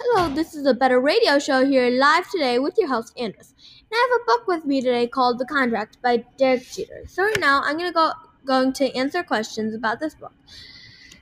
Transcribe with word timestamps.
Hello, 0.00 0.32
this 0.32 0.54
is 0.54 0.64
a 0.64 0.74
Better 0.74 1.00
Radio 1.00 1.40
Show 1.40 1.66
here 1.66 1.90
live 1.90 2.30
today 2.30 2.60
with 2.60 2.78
your 2.78 2.86
host 2.86 3.12
Andres. 3.18 3.52
And 3.58 3.90
I 3.92 4.08
have 4.08 4.20
a 4.20 4.24
book 4.26 4.46
with 4.46 4.64
me 4.64 4.80
today 4.80 5.08
called 5.08 5.40
The 5.40 5.44
Contract 5.44 6.00
by 6.00 6.24
Derek 6.36 6.70
Jeter. 6.70 7.02
So 7.08 7.24
right 7.24 7.40
now 7.40 7.62
I'm 7.64 7.76
gonna 7.76 7.92
go 7.92 8.12
going 8.44 8.72
to 8.74 8.94
answer 8.94 9.24
questions 9.24 9.74
about 9.74 9.98
this 9.98 10.14
book. 10.14 10.32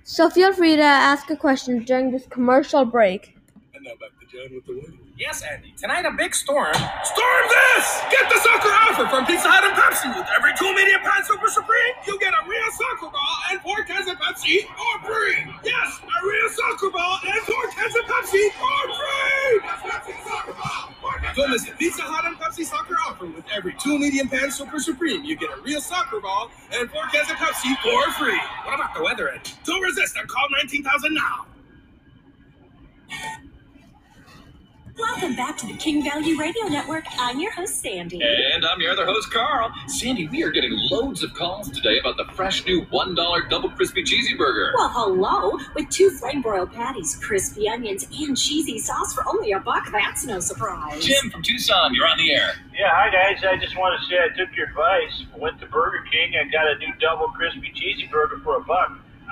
So 0.04 0.28
feel 0.28 0.52
free 0.52 0.76
to 0.76 0.82
ask 0.82 1.30
a 1.30 1.36
question 1.36 1.84
during 1.84 2.10
this 2.10 2.26
commercial 2.26 2.84
break. 2.84 3.38
With 3.72 4.66
the. 4.66 5.05
Yes, 5.16 5.40
Andy. 5.40 5.72
Tonight 5.80 6.04
a 6.04 6.12
big 6.12 6.34
storm. 6.36 6.76
Storm 6.76 7.44
this! 7.48 7.86
Get 8.12 8.28
the 8.28 8.36
soccer 8.36 8.68
offer 8.68 9.08
from 9.08 9.24
Pizza 9.24 9.48
Hut 9.48 9.64
and 9.64 9.72
Pepsi. 9.72 10.12
With 10.12 10.28
every 10.36 10.52
two 10.60 10.68
medium 10.76 11.00
pan 11.00 11.24
Super 11.24 11.48
Supreme, 11.48 11.96
you 12.04 12.20
get 12.20 12.36
a 12.36 12.42
real 12.44 12.68
soccer 12.76 13.08
ball 13.08 13.36
and 13.48 13.56
four 13.64 13.80
cans 13.88 14.12
of 14.12 14.20
Pepsi 14.20 14.68
for 14.76 14.94
free. 15.08 15.40
Yes, 15.64 15.88
a 16.04 16.18
real 16.20 16.48
soccer 16.52 16.92
ball 16.92 17.16
and 17.32 17.40
four 17.48 17.64
cans 17.72 17.96
of 17.96 18.04
Pepsi 18.04 18.44
for 18.60 18.80
free. 18.92 19.52
That's 19.64 19.82
Pepsi 19.88 20.14
soccer 20.20 20.52
ball. 20.52 20.92
Don't 21.32 21.48
miss 21.48 21.64
the 21.64 21.72
Pizza 21.80 22.04
Hut 22.04 22.28
and 22.28 22.36
Pepsi 22.36 22.68
soccer 22.68 23.00
offer. 23.08 23.24
With 23.24 23.48
every 23.56 23.72
two 23.80 23.96
medium 23.96 24.28
pan 24.28 24.52
Super 24.52 24.76
Supreme, 24.84 25.24
you 25.24 25.32
get 25.40 25.48
a 25.48 25.60
real 25.64 25.80
soccer 25.80 26.20
ball 26.20 26.52
and 26.76 26.92
four 26.92 27.08
cans 27.08 27.32
of 27.32 27.40
Pepsi 27.40 27.72
for 27.80 28.04
free. 28.20 28.36
What 28.68 28.76
about 28.76 28.92
the 28.92 29.00
weather, 29.00 29.32
Andy? 29.32 29.48
Don't 29.64 29.80
resist 29.80 30.12
and 30.20 30.28
call 30.28 30.44
19,000 30.60 31.16
now. 31.16 31.48
Welcome 34.98 35.36
back 35.36 35.58
to 35.58 35.66
the 35.66 35.74
King 35.74 36.02
Value 36.02 36.38
Radio 36.38 36.68
Network. 36.68 37.04
I'm 37.18 37.38
your 37.38 37.52
host, 37.52 37.82
Sandy. 37.82 38.18
And 38.22 38.64
I'm 38.64 38.80
your 38.80 38.92
other 38.92 39.04
host, 39.04 39.30
Carl. 39.30 39.70
Sandy, 39.88 40.26
we 40.28 40.42
are 40.42 40.50
getting 40.50 40.72
loads 40.90 41.22
of 41.22 41.34
calls 41.34 41.68
today 41.70 41.98
about 41.98 42.16
the 42.16 42.24
fresh 42.32 42.64
new 42.64 42.80
$1 42.86 43.50
double 43.50 43.68
crispy 43.70 44.02
cheesy 44.04 44.34
burger. 44.36 44.72
Well, 44.74 44.88
hello. 44.88 45.58
With 45.74 45.90
two 45.90 46.08
flame 46.08 46.40
broiled 46.40 46.72
patties, 46.72 47.14
crispy 47.16 47.68
onions, 47.68 48.06
and 48.18 48.38
cheesy 48.38 48.78
sauce 48.78 49.12
for 49.12 49.22
only 49.28 49.52
a 49.52 49.60
buck, 49.60 49.86
that's 49.92 50.24
no 50.24 50.40
surprise. 50.40 51.04
Jim 51.04 51.30
from 51.30 51.42
Tucson, 51.42 51.94
you're 51.94 52.06
on 52.06 52.16
the 52.16 52.32
air. 52.32 52.54
Yeah, 52.72 52.88
hi 52.90 53.10
guys. 53.10 53.44
I 53.44 53.56
just 53.56 53.76
want 53.76 54.00
to 54.00 54.06
say 54.06 54.16
I 54.16 54.28
took 54.36 54.54
your 54.56 54.68
advice. 54.68 55.24
Went 55.36 55.60
to 55.60 55.66
Burger 55.66 56.04
King 56.10 56.34
and 56.36 56.50
got 56.50 56.66
a 56.66 56.78
new 56.78 56.92
double 57.00 57.28
crispy 57.28 57.70
cheesy 57.74 58.06
burger 58.06 58.38
for 58.42 58.56
a 58.56 58.64
buck. 58.64 58.85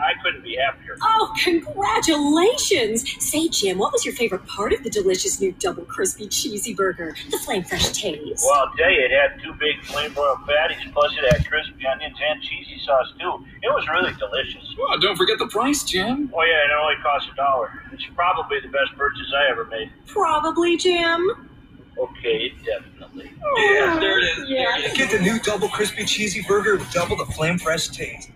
I 0.05 0.12
couldn't 0.22 0.42
be 0.42 0.56
happier. 0.56 0.97
Oh, 1.00 1.33
congratulations! 1.42 3.05
Say, 3.24 3.48
Jim, 3.48 3.78
what 3.78 3.92
was 3.92 4.05
your 4.05 4.14
favorite 4.14 4.47
part 4.47 4.72
of 4.74 4.84
the 4.84 4.91
delicious 4.91 5.41
new 5.41 5.52
double 5.52 5.84
crispy 5.84 6.28
cheesy 6.28 6.74
burger? 6.74 7.16
The 7.30 7.38
flame 7.38 7.64
fresh 7.64 7.88
taste. 7.92 8.44
Well, 8.44 8.60
I'll 8.60 8.77
tell 8.77 8.91
you, 8.91 9.00
it 9.00 9.10
had 9.10 9.42
two 9.42 9.55
big 9.55 9.82
flame 9.84 10.12
broiled 10.12 10.47
patties, 10.47 10.78
plus 10.92 11.12
it 11.16 11.32
had 11.32 11.48
crispy 11.48 11.86
onions 11.86 12.16
and 12.30 12.42
cheesy 12.42 12.78
sauce 12.84 13.12
too. 13.19 13.44
It 13.62 13.69
was 13.69 13.88
really 13.88 14.12
delicious. 14.19 14.75
Well, 14.78 14.98
don't 15.00 15.16
forget 15.16 15.38
the 15.38 15.48
price, 15.48 15.82
Jim. 15.84 16.30
Oh 16.34 16.42
yeah, 16.42 16.64
it 16.64 16.70
only 16.78 17.02
cost 17.02 17.28
a 17.32 17.34
dollar. 17.36 17.70
It's 17.92 18.05
probably 18.14 18.60
the 18.60 18.69
best 18.69 18.94
purchase 18.97 19.32
I 19.34 19.50
ever 19.50 19.64
made. 19.64 19.91
Probably, 20.06 20.77
Jim. 20.77 21.48
Okay, 21.97 22.52
definitely. 22.64 23.32
Oh, 23.42 23.70
yeah, 23.72 24.00
there 24.00 24.19
it 24.19 24.25
is. 24.25 24.48
Yeah. 24.48 24.64
There 24.64 24.78
it 24.80 24.84
is. 24.86 24.97
Get 24.98 25.10
the 25.12 25.20
new 25.20 25.38
double 25.41 25.69
crispy 25.69 26.05
cheesy 26.05 26.42
burger 26.47 26.77
with 26.77 26.91
double 26.92 27.16
the 27.16 27.27
flame 27.27 27.56
fresh 27.58 27.88
taste. 27.88 28.30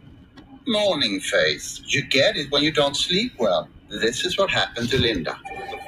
Morning 0.68 1.18
face. 1.18 1.80
You 1.86 2.02
get 2.02 2.36
it 2.36 2.50
when 2.50 2.62
you 2.62 2.70
don't 2.70 2.94
sleep 2.94 3.32
well. 3.38 3.70
This 3.88 4.22
is 4.26 4.36
what 4.36 4.50
happened 4.50 4.90
to 4.90 4.98
Linda. 4.98 5.40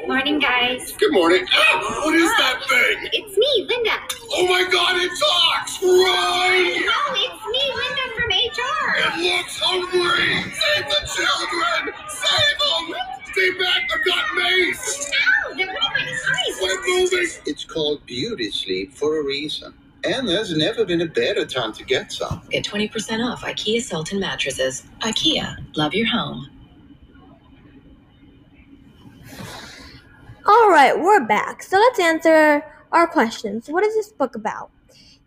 Morning, 0.07 0.39
guys. 0.39 0.93
Good 0.93 1.13
morning. 1.13 1.45
Ah, 1.53 2.01
what 2.07 2.15
is 2.15 2.31
that 2.39 2.63
thing? 2.67 3.11
It's 3.13 3.37
me, 3.37 3.67
Linda. 3.69 3.91
Oh 4.33 4.47
my 4.49 4.65
god, 4.73 4.97
it 4.97 5.13
talks! 5.21 5.83
Run! 5.83 6.81
No, 6.81 7.01
it's 7.13 7.45
me, 7.53 7.63
Linda 7.77 8.07
from 8.17 8.31
HR. 8.33 9.21
It 9.21 9.37
looks 9.37 9.59
hungry! 9.61 10.49
Save 10.49 10.89
the 10.89 11.01
children! 11.13 11.95
Save 12.09 12.57
them! 12.65 12.97
Stay 13.33 13.51
back, 13.63 13.83
I've 13.95 14.05
got 14.07 14.35
mace! 14.35 15.11
Ow, 15.13 15.55
they're 15.59 15.67
running 15.67 16.07
my 16.07 16.37
eyes. 16.49 16.59
Quit 16.59 16.79
moving! 16.87 17.29
It's 17.45 17.65
called 17.65 18.07
beauty 18.07 18.51
sleep 18.51 18.95
for 18.95 19.21
a 19.21 19.25
reason. 19.25 19.75
And 20.05 20.27
there's 20.27 20.57
never 20.57 20.87
been 20.87 21.03
a 21.03 21.07
better 21.07 21.45
time 21.45 21.73
to 21.75 21.85
get 21.85 22.11
some. 22.11 22.41
Get 22.51 22.65
20% 22.65 23.25
off 23.25 23.43
IKEA 23.43 23.83
Sultan 23.83 24.19
mattresses. 24.19 24.85
IKEA, 25.01 25.57
love 25.77 25.93
your 25.93 26.07
home. 26.07 26.49
All 30.47 30.71
right, 30.71 30.99
we're 30.99 31.27
back. 31.27 31.63
So 31.63 31.77
let's 31.77 32.01
answer 32.01 32.65
our 32.93 33.07
questions. 33.07 33.69
What 33.69 33.85
is 33.85 33.95
this 33.95 34.11
book 34.11 34.35
about? 34.35 34.71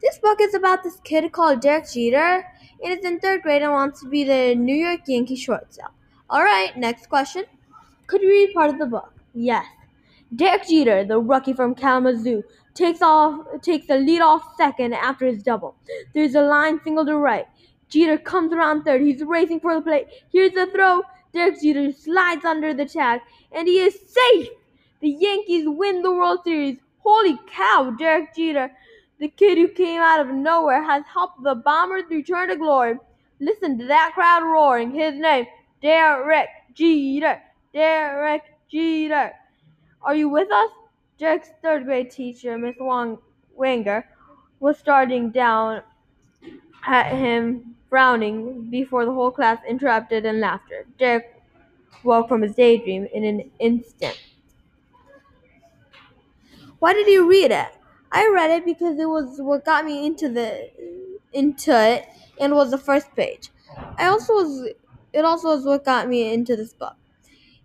This 0.01 0.17
book 0.17 0.39
is 0.41 0.55
about 0.55 0.83
this 0.83 0.97
kid 1.03 1.31
called 1.31 1.61
Derek 1.61 1.89
Jeter, 1.89 2.45
and 2.83 2.97
is 2.97 3.05
in 3.05 3.19
third 3.19 3.43
grade 3.43 3.61
and 3.61 3.71
wants 3.71 4.01
to 4.01 4.09
be 4.09 4.23
the 4.23 4.55
New 4.55 4.75
York 4.75 5.01
Yankee 5.07 5.35
shortstop. 5.35 5.93
All 6.29 6.43
right, 6.43 6.75
next 6.75 7.07
question. 7.09 7.43
Could 8.07 8.21
you 8.21 8.29
read 8.29 8.53
part 8.53 8.71
of 8.71 8.79
the 8.79 8.85
book? 8.87 9.13
Yes. 9.33 9.65
Derek 10.35 10.67
Jeter, 10.67 11.05
the 11.05 11.19
rookie 11.19 11.53
from 11.53 11.75
Kalamazoo, 11.75 12.43
takes 12.73 13.01
off 13.01 13.45
takes 13.61 13.87
the 13.87 13.97
lead 13.97 14.21
off 14.21 14.55
second 14.57 14.93
after 14.93 15.25
his 15.25 15.43
double. 15.43 15.75
There's 16.13 16.35
a 16.35 16.41
line 16.41 16.79
single 16.83 17.05
to 17.05 17.17
right. 17.17 17.47
Jeter 17.89 18.17
comes 18.17 18.53
around 18.53 18.83
third. 18.83 19.01
He's 19.01 19.23
racing 19.23 19.59
for 19.59 19.75
the 19.75 19.81
plate. 19.81 20.07
Here's 20.31 20.53
the 20.53 20.67
throw. 20.67 21.03
Derek 21.33 21.61
Jeter 21.61 21.91
slides 21.91 22.45
under 22.45 22.73
the 22.73 22.85
tag, 22.85 23.21
and 23.51 23.67
he 23.67 23.79
is 23.79 23.99
safe. 24.07 24.49
The 25.01 25.09
Yankees 25.09 25.65
win 25.67 26.01
the 26.01 26.11
World 26.11 26.39
Series. 26.43 26.77
Holy 26.99 27.37
cow, 27.47 27.95
Derek 27.97 28.35
Jeter, 28.35 28.71
the 29.19 29.27
kid 29.27 29.57
who 29.57 29.67
came 29.67 30.01
out 30.01 30.19
of 30.21 30.33
nowhere, 30.33 30.83
has 30.83 31.03
helped 31.11 31.43
the 31.43 31.55
Bombers 31.55 32.05
return 32.09 32.49
to 32.49 32.55
glory. 32.55 32.97
Listen 33.39 33.77
to 33.79 33.85
that 33.87 34.11
crowd 34.13 34.43
roaring. 34.43 34.91
His 34.91 35.15
name, 35.15 35.47
Derek 35.81 36.49
Jeter. 36.73 37.41
Derek 37.73 38.43
Jeter. 38.71 39.33
Are 40.01 40.15
you 40.15 40.29
with 40.29 40.51
us? 40.51 40.69
Derek's 41.17 41.49
third 41.63 41.85
grade 41.85 42.11
teacher, 42.11 42.57
Miss 42.57 42.75
Wanger, 42.77 44.03
was 44.59 44.77
starting 44.77 45.31
down 45.31 45.81
at 46.85 47.11
him, 47.15 47.75
frowning, 47.89 48.69
before 48.69 49.05
the 49.05 49.11
whole 49.13 49.31
class 49.31 49.59
interrupted 49.67 50.25
in 50.25 50.39
laughter. 50.39 50.85
Derek 50.97 51.41
woke 52.03 52.27
from 52.27 52.41
his 52.41 52.55
daydream 52.55 53.07
in 53.13 53.23
an 53.23 53.51
instant. 53.59 54.17
Why 56.79 56.93
did 56.93 57.07
you 57.07 57.27
read 57.29 57.51
it? 57.51 57.69
I 58.11 58.29
read 58.33 58.51
it 58.51 58.65
because 58.65 58.99
it 58.99 59.05
was 59.09 59.39
what 59.41 59.65
got 59.65 59.85
me 59.85 60.05
into 60.05 60.29
the 60.29 60.69
into 61.31 61.71
it 61.71 62.05
and 62.39 62.53
was 62.53 62.69
the 62.71 62.77
first 62.77 63.15
page. 63.15 63.49
I 63.97 64.05
also 64.05 64.33
was 64.33 64.69
it 65.13 65.25
also 65.25 65.49
was 65.49 65.65
what 65.65 65.83
got 65.85 66.07
me 66.07 66.31
into 66.33 66.55
this 66.55 66.73
book. 66.73 66.95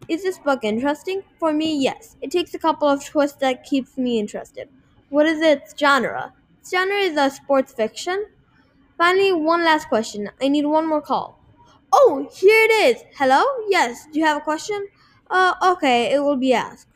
Is 0.09 0.23
this 0.25 0.39
book 0.39 0.65
interesting? 0.65 1.23
For 1.39 1.53
me, 1.53 1.77
yes. 1.81 2.17
It 2.21 2.31
takes 2.33 2.55
a 2.55 2.59
couple 2.59 2.89
of 2.89 3.05
twists 3.05 3.39
that 3.39 3.65
keeps 3.65 3.97
me 3.97 4.19
interested. 4.19 4.69
What 5.11 5.27
is 5.27 5.41
its 5.41 5.75
genre? 5.79 6.33
Its 6.61 6.71
genre 6.71 6.97
is 6.97 7.17
a 7.17 7.31
sports 7.31 7.73
fiction. 7.73 8.27
Finally, 8.99 9.33
one 9.33 9.65
last 9.65 9.89
question. 9.89 10.31
I 10.43 10.49
need 10.49 10.67
one 10.67 10.87
more 10.89 11.03
call. 11.03 11.41
Oh, 11.93 12.29
here 12.33 12.65
it 12.65 12.73
is. 12.97 13.05
Hello? 13.17 13.43
Yes. 13.69 14.07
Do 14.13 14.19
you 14.19 14.27
have 14.27 14.39
a 14.39 14.43
question? 14.43 14.89
Uh, 15.31 15.55
okay. 15.73 16.13
It 16.13 16.21
will 16.21 16.37
be 16.37 16.53
asked. 16.55 16.89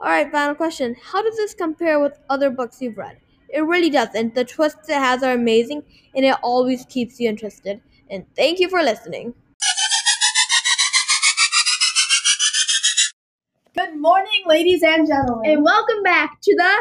All 0.00 0.10
right. 0.10 0.30
Final 0.30 0.54
question. 0.54 0.96
How 1.02 1.22
does 1.22 1.36
this 1.36 1.54
compare 1.54 2.00
with 2.00 2.18
other 2.30 2.50
books 2.50 2.82
you've 2.82 2.98
read? 2.98 3.18
It 3.48 3.60
really 3.62 3.90
doesn't. 3.90 4.34
The 4.34 4.44
twists 4.44 4.88
it 4.88 4.94
has 4.96 5.22
are 5.22 5.32
amazing, 5.34 5.84
and 6.14 6.24
it 6.24 6.36
always 6.42 6.84
keeps 6.86 7.20
you 7.20 7.28
interested. 7.28 7.80
And 8.10 8.26
thank 8.36 8.60
you 8.60 8.68
for 8.68 8.82
listening. 8.82 9.34
Morning, 14.02 14.42
ladies 14.46 14.82
and 14.82 15.06
gentlemen. 15.06 15.48
And 15.48 15.62
welcome 15.62 16.02
back 16.02 16.40
to 16.42 16.56
the 16.56 16.76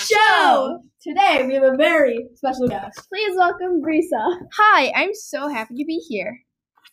show. 0.00 0.78
Today 1.02 1.44
we 1.46 1.52
have 1.52 1.62
a 1.62 1.76
very 1.76 2.26
special 2.36 2.68
guest. 2.68 3.06
Please 3.10 3.36
welcome 3.36 3.82
Brisa. 3.82 4.38
Hi, 4.56 4.90
I'm 4.96 5.12
so 5.12 5.48
happy 5.48 5.74
to 5.74 5.84
be 5.84 5.98
here. 6.08 6.40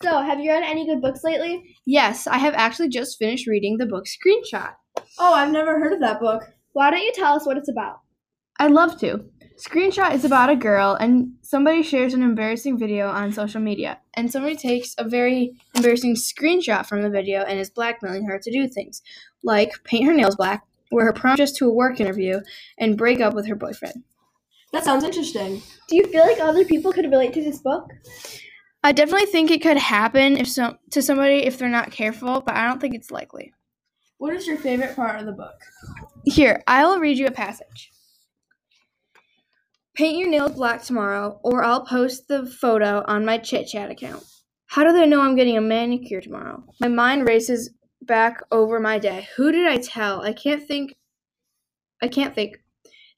So, 0.04 0.22
have 0.22 0.42
you 0.42 0.52
read 0.52 0.64
any 0.64 0.86
good 0.86 1.02
books 1.02 1.24
lately? 1.24 1.74
Yes, 1.86 2.28
I 2.28 2.38
have 2.38 2.54
actually 2.54 2.90
just 2.90 3.18
finished 3.18 3.48
reading 3.48 3.78
the 3.78 3.86
book 3.86 4.04
Screenshot. 4.04 4.74
Oh, 5.18 5.34
I've 5.34 5.54
never 5.54 5.80
heard 5.80 5.94
of 5.94 6.02
that 6.02 6.20
book. 6.20 6.44
Why 6.74 6.92
don't 6.92 7.00
you 7.00 7.14
tell 7.16 7.36
us 7.36 7.46
what 7.46 7.56
it's 7.56 7.70
about? 7.70 8.02
I'd 8.60 8.72
love 8.72 9.00
to. 9.00 9.24
Screenshot 9.60 10.14
is 10.14 10.24
about 10.24 10.50
a 10.50 10.56
girl 10.56 10.96
and 11.02 11.34
somebody 11.42 11.84
shares 11.84 12.14
an 12.14 12.24
embarrassing 12.24 12.78
video 12.78 13.10
on 13.10 13.34
social 13.34 13.60
media, 13.60 14.00
and 14.14 14.32
somebody 14.32 14.56
takes 14.56 14.96
a 14.98 15.04
very 15.04 15.54
embarrassing 15.76 16.16
screenshot 16.16 16.86
from 16.86 17.02
the 17.02 17.10
video 17.10 17.42
and 17.42 17.60
is 17.60 17.70
blackmailing 17.70 18.24
her 18.24 18.40
to 18.40 18.52
do 18.52 18.70
things 18.70 19.02
like 19.44 19.84
paint 19.84 20.06
her 20.06 20.14
nails 20.14 20.38
black, 20.38 20.66
wear 20.92 21.06
her 21.06 21.12
prom 21.12 21.36
dress 21.36 21.52
to 21.52 21.68
a 21.68 21.74
work 21.74 22.00
interview, 22.00 22.40
and 22.78 22.98
break 22.98 23.20
up 23.20 23.34
with 23.34 23.48
her 23.48 23.56
boyfriend. 23.56 24.04
That 24.72 24.86
sounds 24.86 25.04
interesting. 25.04 25.62
Do 25.90 25.98
you 25.98 26.06
feel 26.06 26.24
like 26.24 26.40
other 26.40 26.64
people 26.64 26.94
could 26.94 27.12
relate 27.12 27.34
to 27.34 27.44
this 27.44 27.60
book? 27.60 27.92
I 28.82 28.94
definitely 28.94 29.26
think 29.26 29.52
it 29.52 29.62
could 29.62 29.78
happen 29.78 30.38
if 30.38 30.48
some 30.48 30.78
to 30.92 31.02
somebody 31.02 31.40
if 31.40 31.58
they're 31.58 31.68
not 31.68 31.92
careful, 31.92 32.40
but 32.40 32.56
I 32.56 32.66
don't 32.66 32.80
think 32.80 32.96
it's 32.96 33.12
likely. 33.12 33.52
What 34.20 34.34
is 34.34 34.48
your 34.48 34.58
favorite 34.58 34.96
part 34.96 35.20
of 35.20 35.26
the 35.26 35.34
book? 35.34 35.60
Here, 36.24 36.64
I 36.66 36.86
will 36.86 37.00
read 37.00 37.18
you 37.18 37.28
a 37.28 37.32
passage. 37.32 37.92
Paint 40.00 40.18
your 40.18 40.30
nails 40.30 40.54
black 40.54 40.82
tomorrow, 40.82 41.42
or 41.44 41.62
I'll 41.62 41.84
post 41.86 42.30
the 42.30 42.46
photo 42.46 43.04
on 43.06 43.26
my 43.26 43.38
chit 43.38 43.68
chat 43.68 43.92
account. 43.92 44.24
How 44.68 44.86
do 44.86 44.94
they 44.94 45.06
know 45.06 45.20
I'm 45.20 45.36
getting 45.36 45.58
a 45.58 45.62
manicure 45.62 46.22
tomorrow? 46.22 46.64
My 46.80 46.88
mind 46.88 47.28
races 47.28 47.72
back 48.04 48.42
over 48.50 48.80
my 48.80 48.98
day. 48.98 49.28
Who 49.36 49.52
did 49.52 49.68
I 49.68 49.76
tell? 49.76 50.22
I 50.22 50.32
can't 50.32 50.66
think. 50.66 50.96
I 52.02 52.08
can't 52.08 52.34
think. 52.34 52.62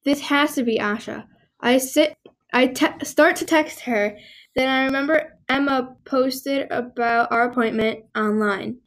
This 0.06 0.22
has 0.22 0.56
to 0.56 0.64
be 0.64 0.80
Asha. 0.80 1.26
I 1.60 1.78
sit. 1.78 2.16
I 2.52 2.66
te- 2.66 3.06
start 3.06 3.36
to 3.36 3.46
text 3.46 3.82
her. 3.82 4.18
Then 4.56 4.68
I 4.68 4.86
remember 4.86 5.38
Emma 5.48 5.96
posted 6.04 6.66
about 6.72 7.32
our 7.32 7.48
appointment 7.48 8.06
online. 8.18 8.80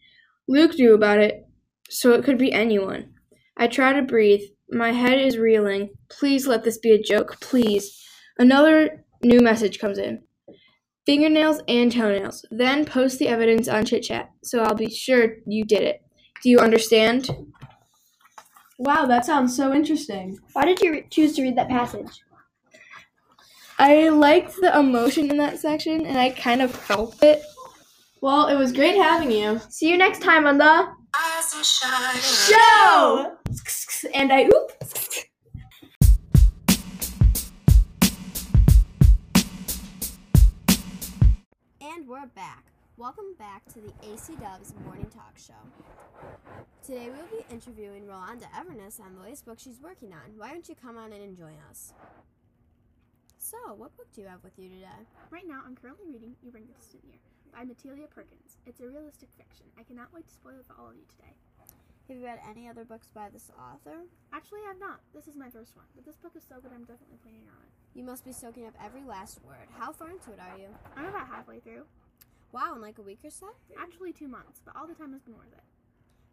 Luke 0.48 0.74
knew 0.74 0.94
about 0.94 1.20
it, 1.20 1.46
so 1.88 2.10
it 2.10 2.24
could 2.24 2.38
be 2.38 2.52
anyone. 2.52 3.14
I 3.56 3.68
try 3.68 3.92
to 3.92 4.02
breathe. 4.02 4.42
My 4.74 4.90
head 4.90 5.20
is 5.20 5.38
reeling. 5.38 5.90
Please 6.08 6.48
let 6.48 6.64
this 6.64 6.78
be 6.78 6.90
a 6.90 7.00
joke. 7.00 7.40
Please. 7.40 8.04
Another 8.38 9.04
new 9.22 9.40
message 9.40 9.78
comes 9.78 9.98
in 9.98 10.22
fingernails 11.06 11.60
and 11.68 11.92
toenails. 11.92 12.44
Then 12.50 12.84
post 12.84 13.18
the 13.18 13.28
evidence 13.28 13.68
on 13.68 13.84
Chit 13.84 14.02
Chat, 14.02 14.30
so 14.42 14.62
I'll 14.62 14.74
be 14.74 14.90
sure 14.90 15.36
you 15.46 15.64
did 15.64 15.82
it. 15.82 16.02
Do 16.42 16.50
you 16.50 16.58
understand? 16.58 17.30
Wow, 18.78 19.06
that 19.06 19.24
sounds 19.24 19.56
so 19.56 19.72
interesting. 19.72 20.38
Why 20.52 20.64
did 20.64 20.80
you 20.80 20.92
re- 20.92 21.06
choose 21.10 21.34
to 21.36 21.42
read 21.42 21.56
that 21.56 21.68
passage? 21.68 22.24
I 23.78 24.08
liked 24.08 24.56
the 24.60 24.76
emotion 24.78 25.30
in 25.30 25.36
that 25.38 25.58
section, 25.58 26.04
and 26.04 26.18
I 26.18 26.30
kind 26.30 26.62
of 26.62 26.70
felt 26.70 27.22
it. 27.22 27.42
Well, 28.20 28.48
it 28.48 28.56
was 28.56 28.72
great 28.72 28.96
having 28.96 29.30
you. 29.30 29.60
See 29.68 29.90
you 29.90 29.98
next 29.98 30.22
time 30.22 30.46
on 30.46 30.58
the 30.58 30.88
Show! 32.22 33.36
show. 33.54 34.08
And 34.14 34.32
I 34.32 34.46
oop. 34.46 34.72
And 41.80 42.08
we're 42.08 42.26
back. 42.34 42.64
Welcome 42.96 43.34
back 43.38 43.64
to 43.74 43.80
the 43.80 43.92
AC 44.02 44.34
Dubs 44.40 44.74
Morning 44.84 45.06
Talk 45.06 45.38
Show. 45.38 45.52
Today 46.84 47.10
we'll 47.10 47.40
be 47.40 47.46
interviewing 47.48 48.06
Rolanda 48.06 48.46
Everness 48.60 48.98
on 48.98 49.14
the 49.14 49.22
latest 49.22 49.44
book 49.46 49.60
she's 49.60 49.80
working 49.80 50.12
on. 50.12 50.36
Why 50.36 50.50
don't 50.50 50.68
you 50.68 50.74
come 50.74 50.98
on 50.98 51.12
in 51.12 51.22
and 51.22 51.36
join 51.36 51.54
us? 51.70 51.92
So, 53.38 53.56
what 53.76 53.96
book 53.96 54.08
do 54.12 54.22
you 54.22 54.26
have 54.26 54.42
with 54.42 54.58
you 54.58 54.68
today? 54.68 55.06
Right 55.30 55.46
now, 55.46 55.60
I'm 55.64 55.76
currently 55.76 56.06
reading 56.10 56.34
You 56.42 56.50
Bring 56.50 56.66
the 56.66 56.72
Distant 56.72 57.04
Near 57.04 57.18
by 57.54 57.62
Mitali 57.62 58.10
Perkins. 58.10 58.58
It's 58.66 58.80
a 58.80 58.86
realistic 58.86 59.30
fiction. 59.38 59.66
I 59.78 59.84
cannot 59.84 60.12
wait 60.12 60.26
to 60.26 60.34
spoil 60.34 60.58
it 60.58 60.66
for 60.66 60.74
all 60.74 60.90
of 60.90 60.96
you 60.98 61.06
today. 61.14 61.34
Have 62.08 62.16
you 62.18 62.24
read 62.26 62.42
any 62.50 62.68
other 62.68 62.84
books 62.84 63.08
by 63.14 63.30
this 63.30 63.48
author? 63.54 64.04
Actually, 64.32 64.60
I 64.66 64.74
have 64.74 64.80
not. 64.82 65.00
This 65.14 65.28
is 65.30 65.36
my 65.36 65.48
first 65.48 65.76
one, 65.76 65.86
but 65.94 66.04
this 66.04 66.16
book 66.18 66.32
is 66.36 66.42
so 66.42 66.56
good 66.60 66.74
I'm 66.74 66.84
definitely 66.84 67.22
planning 67.22 67.46
on 67.48 67.62
it. 67.62 67.72
You 67.94 68.02
must 68.02 68.26
be 68.26 68.32
soaking 68.32 68.66
up 68.66 68.74
every 68.84 69.04
last 69.06 69.38
word. 69.46 69.70
How 69.78 69.92
far 69.92 70.10
into 70.10 70.34
it 70.34 70.42
are 70.42 70.58
you? 70.58 70.68
I'm 70.98 71.06
about 71.06 71.28
halfway 71.28 71.60
through. 71.60 71.86
Wow, 72.52 72.74
in 72.74 72.82
like 72.82 72.98
a 72.98 73.02
week 73.02 73.20
or 73.24 73.30
so? 73.30 73.54
Actually, 73.78 74.12
two 74.12 74.28
months, 74.28 74.60
but 74.64 74.76
all 74.76 74.86
the 74.86 74.94
time 74.94 75.12
has 75.12 75.22
been 75.22 75.34
worth 75.34 75.54
it. 75.54 75.64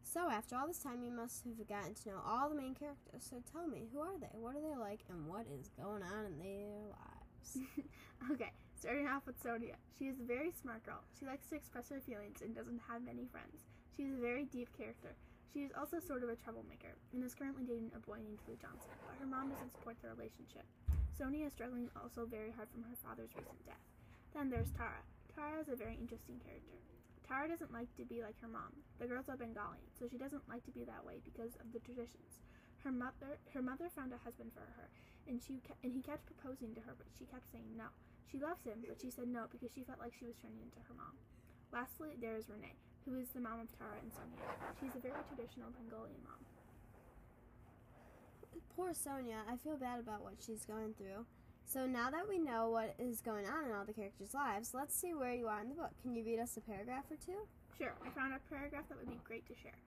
So, 0.03 0.29
after 0.29 0.57
all 0.57 0.67
this 0.67 0.83
time, 0.83 1.03
you 1.03 1.11
must 1.11 1.45
have 1.45 1.67
gotten 1.69 1.93
to 1.93 2.09
know 2.09 2.19
all 2.25 2.49
the 2.49 2.55
main 2.55 2.75
characters. 2.75 3.23
So, 3.29 3.37
tell 3.53 3.67
me, 3.67 3.87
who 3.93 4.01
are 4.01 4.19
they? 4.19 4.33
What 4.33 4.57
are 4.57 4.61
they 4.61 4.75
like? 4.75 4.99
And 5.09 5.27
what 5.27 5.45
is 5.47 5.69
going 5.81 6.03
on 6.03 6.25
in 6.25 6.37
their 6.37 6.89
lives? 6.89 7.57
okay, 8.31 8.51
starting 8.81 9.05
off 9.05 9.29
with 9.29 9.37
Sonia. 9.37 9.77
She 9.93 10.09
is 10.09 10.17
a 10.17 10.25
very 10.25 10.49
smart 10.49 10.81
girl. 10.81 11.05
She 11.13 11.29
likes 11.29 11.45
to 11.53 11.55
express 11.55 11.93
her 11.93 12.01
feelings 12.01 12.41
and 12.41 12.57
doesn't 12.57 12.81
have 12.89 13.05
many 13.05 13.29
friends. 13.29 13.61
She 13.93 14.09
is 14.09 14.17
a 14.17 14.25
very 14.25 14.49
deep 14.49 14.73
character. 14.73 15.13
She 15.53 15.61
is 15.61 15.69
also 15.77 16.01
sort 16.01 16.25
of 16.25 16.33
a 16.33 16.41
troublemaker 16.41 16.97
and 17.13 17.21
is 17.21 17.37
currently 17.37 17.61
dating 17.61 17.93
a 17.93 18.01
boy 18.01 18.25
named 18.25 18.41
Lee 18.49 18.57
Johnson, 18.57 18.89
but 19.05 19.21
her 19.21 19.29
mom 19.29 19.53
doesn't 19.53 19.77
support 19.77 20.01
their 20.01 20.17
relationship. 20.17 20.65
Sonia 21.13 21.45
is 21.45 21.53
struggling 21.53 21.93
also 21.93 22.25
very 22.25 22.49
hard 22.49 22.73
from 22.73 22.81
her 22.89 22.97
father's 23.05 23.29
recent 23.37 23.61
death. 23.69 23.85
Then 24.33 24.49
there's 24.49 24.73
Tara. 24.73 25.05
Tara 25.29 25.61
is 25.61 25.69
a 25.69 25.77
very 25.77 25.93
interesting 25.93 26.41
character. 26.41 26.81
Tara 27.21 27.53
doesn't 27.53 27.69
like 27.69 27.93
to 28.01 28.09
be 28.09 28.25
like 28.25 28.39
her 28.41 28.49
mom. 28.49 28.73
The 28.97 29.05
girls 29.05 29.29
are 29.29 29.37
Bengali, 29.37 29.85
so 29.93 30.09
she 30.09 30.17
doesn't 30.17 30.49
like 30.49 30.65
to 30.65 30.73
be 30.73 30.89
that 30.89 31.05
way 31.05 31.21
because 31.21 31.53
of 31.61 31.69
the 31.69 31.85
traditions. 31.85 32.41
Her 32.81 32.89
mother, 32.89 33.37
her 33.53 33.61
mother 33.61 33.93
found 33.93 34.09
a 34.09 34.25
husband 34.25 34.57
for 34.57 34.65
her, 34.65 34.89
and 35.29 35.37
she 35.37 35.61
and 35.85 35.93
he 35.93 36.01
kept 36.01 36.25
proposing 36.25 36.73
to 36.73 36.81
her, 36.81 36.97
but 36.97 37.13
she 37.13 37.29
kept 37.29 37.45
saying 37.53 37.77
no. 37.77 37.93
She 38.29 38.39
loves 38.39 38.63
him, 38.63 38.83
but 38.87 38.99
she 38.99 39.09
said 39.09 39.27
no 39.27 39.47
because 39.51 39.71
she 39.73 39.83
felt 39.83 39.99
like 39.99 40.13
she 40.17 40.25
was 40.25 40.35
turning 40.41 40.61
into 40.61 40.79
her 40.87 40.95
mom. 40.95 41.15
Lastly, 41.71 42.19
there 42.19 42.35
is 42.35 42.49
Renee, 42.51 42.75
who 43.07 43.15
is 43.15 43.29
the 43.31 43.39
mom 43.39 43.63
of 43.63 43.71
Tara 43.79 43.95
and 44.03 44.11
Sonia. 44.11 44.43
She's 44.79 44.95
a 44.95 45.03
very 45.03 45.19
traditional 45.31 45.71
Bengalian 45.71 46.19
mom. 46.27 46.39
Poor 48.75 48.93
Sonia. 48.93 49.43
I 49.51 49.57
feel 49.57 49.75
bad 49.75 49.99
about 49.99 50.23
what 50.23 50.39
she's 50.39 50.63
going 50.63 50.95
through. 50.95 51.27
So 51.67 51.87
now 51.87 52.11
that 52.11 52.27
we 52.27 52.39
know 52.39 52.67
what 52.67 52.95
is 52.99 53.21
going 53.21 53.47
on 53.47 53.63
in 53.63 53.71
all 53.71 53.87
the 53.87 53.95
characters' 53.95 54.33
lives, 54.33 54.73
let's 54.73 54.95
see 54.95 55.13
where 55.13 55.31
you 55.31 55.47
are 55.47 55.59
in 55.61 55.69
the 55.69 55.75
book. 55.75 55.95
Can 56.03 56.15
you 56.15 56.23
read 56.23 56.39
us 56.39 56.57
a 56.57 56.61
paragraph 56.61 57.07
or 57.11 57.15
two? 57.15 57.47
Sure, 57.77 57.95
I 58.03 58.11
found 58.11 58.35
a 58.35 58.43
paragraph 58.51 58.87
that 58.89 58.99
would 58.99 59.07
be 59.07 59.19
great 59.23 59.47
to 59.47 59.55
share. 59.55 59.79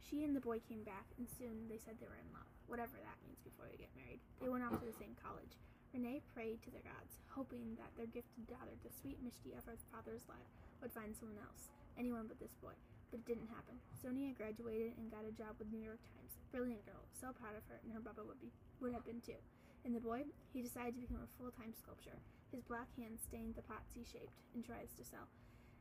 She 0.00 0.24
and 0.24 0.36
the 0.36 0.40
boy 0.40 0.60
came 0.64 0.84
back, 0.84 1.04
and 1.18 1.28
soon 1.36 1.68
they 1.68 1.76
said 1.76 1.96
they 2.00 2.08
were 2.08 2.16
in 2.20 2.32
love, 2.32 2.48
whatever 2.68 2.96
that 2.96 3.18
means 3.24 3.40
before 3.44 3.68
they 3.68 3.76
get 3.76 3.92
married. 3.96 4.20
They 4.40 4.48
went 4.48 4.64
off 4.64 4.80
to 4.80 4.86
the 4.88 4.96
same 4.96 5.16
college. 5.20 5.52
Renee 5.94 6.26
prayed 6.34 6.58
to 6.66 6.74
their 6.74 6.82
gods, 6.82 7.22
hoping 7.30 7.78
that 7.78 7.94
their 7.94 8.10
gifted 8.10 8.50
daughter, 8.50 8.74
the 8.82 8.90
sweet 8.90 9.22
Mishti 9.22 9.54
of 9.54 9.62
her 9.62 9.78
father's 9.94 10.26
life, 10.26 10.50
would 10.82 10.90
find 10.90 11.14
someone 11.14 11.38
else, 11.38 11.70
anyone 11.94 12.26
but 12.26 12.42
this 12.42 12.58
boy. 12.58 12.74
But 13.14 13.22
it 13.22 13.30
didn't 13.30 13.54
happen. 13.54 13.78
Sonia 13.94 14.34
graduated 14.34 14.98
and 14.98 15.14
got 15.14 15.22
a 15.22 15.30
job 15.38 15.54
with 15.54 15.70
the 15.70 15.78
New 15.78 15.86
York 15.86 16.02
Times. 16.18 16.34
Brilliant 16.50 16.82
girl, 16.82 17.06
so 17.14 17.30
proud 17.30 17.54
of 17.54 17.62
her, 17.70 17.78
and 17.86 17.94
her 17.94 18.02
Baba 18.02 18.26
would 18.26 18.42
be 18.42 18.50
would 18.82 18.90
have 18.90 19.06
been 19.06 19.22
too. 19.22 19.38
And 19.86 19.94
the 19.94 20.02
boy, 20.02 20.26
he 20.50 20.66
decided 20.66 20.98
to 20.98 21.06
become 21.06 21.22
a 21.22 21.30
full-time 21.38 21.70
sculptor. 21.70 22.18
His 22.50 22.66
black 22.66 22.90
hands 22.98 23.22
stained 23.22 23.54
the 23.54 23.62
pots 23.62 23.94
he 23.94 24.02
shaped 24.02 24.34
and 24.58 24.66
tries 24.66 24.90
to 24.98 25.06
sell. 25.06 25.30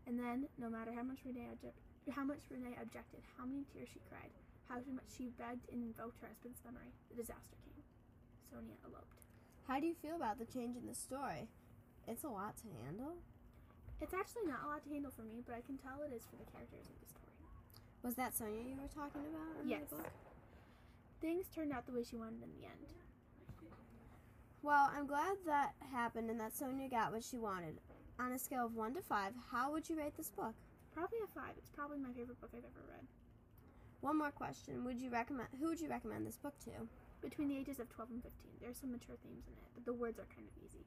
And 0.06 0.14
then, 0.14 0.46
no 0.62 0.70
matter 0.70 0.94
how 0.94 1.02
much 1.02 1.26
Renee 1.26 1.50
object, 1.50 1.82
how 2.14 2.22
much 2.22 2.54
Renee 2.54 2.78
objected, 2.78 3.26
how 3.34 3.50
many 3.50 3.66
tears 3.74 3.90
she 3.90 4.06
cried, 4.06 4.30
how 4.70 4.78
much 4.94 5.10
she 5.10 5.34
begged 5.42 5.66
and 5.74 5.82
invoked 5.82 6.22
her 6.22 6.30
husband's 6.30 6.62
memory, 6.62 6.94
the 7.10 7.18
disaster 7.18 7.58
came. 7.66 7.82
Sonia 8.46 8.78
eloped. 8.86 9.23
How 9.68 9.80
do 9.80 9.88
you 9.88 9.96
feel 9.96 10.16
about 10.16 10.40
the 10.40 10.46
change 10.46 10.76
in 10.78 10.86
the 10.88 10.96
story? 10.96 11.48
It's 12.08 12.24
a 12.24 12.30
lot 12.30 12.56
to 12.58 12.68
handle. 12.84 13.16
It's 14.02 14.14
actually 14.14 14.46
not 14.48 14.60
a 14.66 14.68
lot 14.68 14.84
to 14.84 14.90
handle 14.90 15.12
for 15.16 15.24
me, 15.24 15.42
but 15.46 15.56
I 15.56 15.62
can 15.62 15.78
tell 15.78 16.04
it 16.04 16.12
is 16.14 16.24
for 16.28 16.36
the 16.36 16.50
characters 16.52 16.88
in 16.88 16.96
the 17.00 17.08
story. 17.08 17.32
Was 18.04 18.16
that 18.16 18.36
Sonia 18.36 18.62
you 18.62 18.76
were 18.76 18.92
talking 18.92 19.24
about 19.32 19.64
in 19.64 19.70
Yes. 19.70 19.90
the 19.90 19.96
book? 19.96 20.12
Things 21.22 21.48
turned 21.56 21.72
out 21.72 21.86
the 21.86 21.94
way 21.94 22.04
she 22.04 22.18
wanted 22.18 22.44
in 22.44 22.52
the 22.60 22.66
end. 22.68 22.94
Well, 24.62 24.90
I'm 24.94 25.08
glad 25.08 25.38
that 25.46 25.74
happened 25.92 26.30
and 26.30 26.40
that 26.40 26.54
Sonia 26.54 26.90
got 26.90 27.12
what 27.14 27.24
she 27.24 27.38
wanted. 27.38 27.80
On 28.20 28.32
a 28.32 28.40
scale 28.40 28.66
of 28.66 28.76
1 28.76 28.94
to 28.96 29.02
5, 29.02 29.34
how 29.52 29.72
would 29.72 29.90
you 29.90 29.98
rate 29.98 30.16
this 30.18 30.30
book? 30.30 30.54
Probably 30.94 31.18
a 31.24 31.28
five. 31.28 31.58
It's 31.58 31.72
probably 31.72 31.98
my 31.98 32.12
favorite 32.14 32.40
book 32.40 32.52
I've 32.54 32.60
ever 32.64 32.86
read. 32.88 33.08
One 34.02 34.18
more 34.18 34.32
question. 34.32 34.84
Would 34.86 35.00
you 35.02 35.10
recommend 35.10 35.50
who 35.60 35.68
would 35.70 35.82
you 35.82 35.90
recommend 35.90 36.28
this 36.28 36.38
book 36.38 36.54
to? 36.66 36.88
Between 37.24 37.48
the 37.48 37.58
ages 37.58 37.80
of 37.80 37.90
12 37.90 38.10
and 38.12 38.24
15, 38.24 38.52
there's 38.62 38.78
some 38.78 38.92
mature 38.92 39.16
themes 39.24 39.46
in 39.48 39.54
it, 39.54 39.70
but 39.74 39.86
the 39.86 39.94
words 39.94 40.20
are 40.20 40.28
kind 40.36 40.46
of 40.46 40.64
easy. 40.64 40.86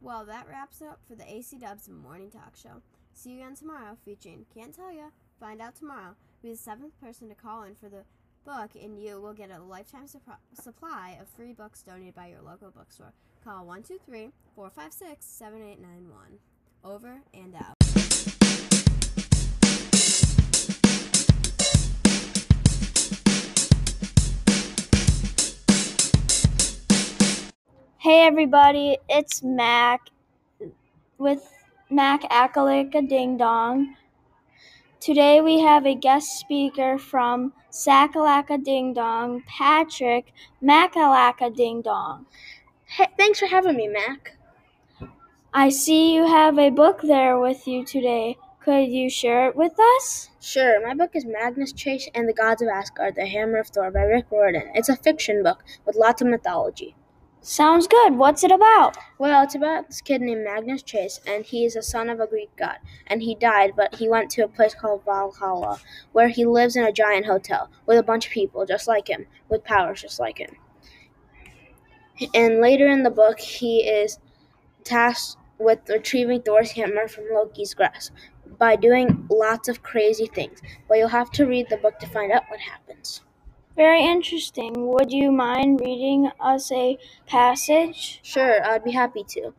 Well, 0.00 0.24
that 0.24 0.48
wraps 0.48 0.80
up 0.80 1.00
for 1.06 1.14
the 1.14 1.30
AC 1.30 1.58
Dubs 1.58 1.88
Morning 1.88 2.30
Talk 2.30 2.56
Show. 2.56 2.82
See 3.12 3.30
you 3.32 3.36
again 3.42 3.54
tomorrow 3.54 3.96
featuring 4.04 4.46
Can't 4.54 4.74
Tell 4.74 4.92
Ya. 4.92 5.10
Find 5.38 5.60
out 5.60 5.76
tomorrow. 5.76 6.16
Be 6.42 6.50
the 6.50 6.56
seventh 6.56 6.98
person 7.00 7.28
to 7.28 7.34
call 7.34 7.64
in 7.64 7.74
for 7.74 7.88
the 7.88 8.04
book, 8.46 8.70
and 8.82 8.98
you 8.98 9.20
will 9.20 9.34
get 9.34 9.50
a 9.50 9.62
lifetime 9.62 10.06
supply 10.54 11.18
of 11.20 11.28
free 11.28 11.52
books 11.52 11.82
donated 11.82 12.14
by 12.14 12.28
your 12.28 12.42
local 12.42 12.70
bookstore. 12.70 13.12
Call 13.44 13.66
123 13.66 14.30
456 14.54 15.24
7891. 15.24 16.38
Over 16.84 17.20
and 17.34 17.54
out. 17.54 17.75
Hey 28.06 28.24
everybody, 28.24 28.98
it's 29.08 29.42
Mac 29.42 30.00
with 31.18 31.42
Mac 31.90 32.22
Akalika 32.30 33.08
Ding 33.08 33.36
Dong. 33.36 33.96
Today 35.00 35.40
we 35.40 35.58
have 35.58 35.84
a 35.84 35.96
guest 35.96 36.38
speaker 36.38 36.98
from 36.98 37.52
Sakalaka 37.72 38.62
Ding 38.62 38.94
Dong, 38.94 39.42
Patrick 39.48 40.32
Macalaka 40.62 41.52
Ding 41.52 41.82
Dong. 41.82 42.26
Hey, 42.84 43.08
thanks 43.16 43.40
for 43.40 43.46
having 43.46 43.74
me, 43.74 43.88
Mac. 43.88 44.36
I 45.52 45.68
see 45.70 46.14
you 46.14 46.28
have 46.28 46.60
a 46.60 46.70
book 46.70 47.00
there 47.02 47.40
with 47.40 47.66
you 47.66 47.84
today. 47.84 48.36
Could 48.60 48.86
you 48.86 49.10
share 49.10 49.48
it 49.48 49.56
with 49.56 49.74
us? 49.96 50.30
Sure, 50.40 50.80
my 50.86 50.94
book 50.94 51.16
is 51.16 51.24
Magnus 51.24 51.72
Chase 51.72 52.08
and 52.14 52.28
the 52.28 52.32
Gods 52.32 52.62
of 52.62 52.68
Asgard, 52.68 53.16
The 53.16 53.26
Hammer 53.26 53.58
of 53.58 53.66
Thor 53.66 53.90
by 53.90 54.02
Rick 54.02 54.26
Riordan. 54.30 54.70
It's 54.76 54.88
a 54.88 54.94
fiction 54.94 55.42
book 55.42 55.64
with 55.84 55.96
lots 55.96 56.22
of 56.22 56.28
mythology. 56.28 56.94
Sounds 57.40 57.86
good. 57.86 58.16
What's 58.16 58.44
it 58.44 58.50
about? 58.50 58.96
Well, 59.18 59.42
it's 59.44 59.54
about 59.54 59.86
this 59.86 60.00
kid 60.00 60.20
named 60.20 60.44
Magnus 60.44 60.82
Chase, 60.82 61.20
and 61.26 61.44
he 61.44 61.64
is 61.64 61.76
a 61.76 61.82
son 61.82 62.10
of 62.10 62.20
a 62.20 62.26
Greek 62.26 62.50
god. 62.56 62.78
And 63.06 63.22
he 63.22 63.34
died, 63.36 63.74
but 63.76 63.94
he 63.94 64.08
went 64.08 64.30
to 64.32 64.42
a 64.42 64.48
place 64.48 64.74
called 64.74 65.04
Valhalla, 65.04 65.78
where 66.12 66.28
he 66.28 66.44
lives 66.44 66.76
in 66.76 66.84
a 66.84 66.92
giant 66.92 67.26
hotel 67.26 67.70
with 67.86 67.98
a 67.98 68.02
bunch 68.02 68.26
of 68.26 68.32
people 68.32 68.66
just 68.66 68.88
like 68.88 69.08
him, 69.08 69.26
with 69.48 69.64
powers 69.64 70.02
just 70.02 70.18
like 70.20 70.38
him. 70.38 70.56
And 72.34 72.60
later 72.60 72.88
in 72.88 73.02
the 73.04 73.10
book, 73.10 73.38
he 73.40 73.80
is 73.88 74.18
tasked 74.84 75.38
with 75.58 75.80
retrieving 75.88 76.42
Thor's 76.42 76.72
hammer 76.72 77.08
from 77.08 77.24
Loki's 77.32 77.74
grasp. 77.74 78.12
by 78.58 78.76
doing 78.76 79.26
lots 79.30 79.68
of 79.68 79.82
crazy 79.82 80.26
things. 80.26 80.60
But 80.88 80.98
you'll 80.98 81.08
have 81.08 81.30
to 81.32 81.46
read 81.46 81.68
the 81.68 81.76
book 81.76 81.98
to 82.00 82.06
find 82.08 82.32
out 82.32 82.44
what 82.48 82.60
happens. 82.60 83.22
Very 83.76 84.02
interesting. 84.02 84.72
Would 84.88 85.12
you 85.12 85.30
mind 85.30 85.80
reading 85.80 86.30
us 86.40 86.72
a 86.72 86.98
passage? 87.26 88.20
Sure, 88.22 88.64
I'd 88.64 88.82
be 88.84 88.92
happy 88.92 89.22
to. 89.28 89.52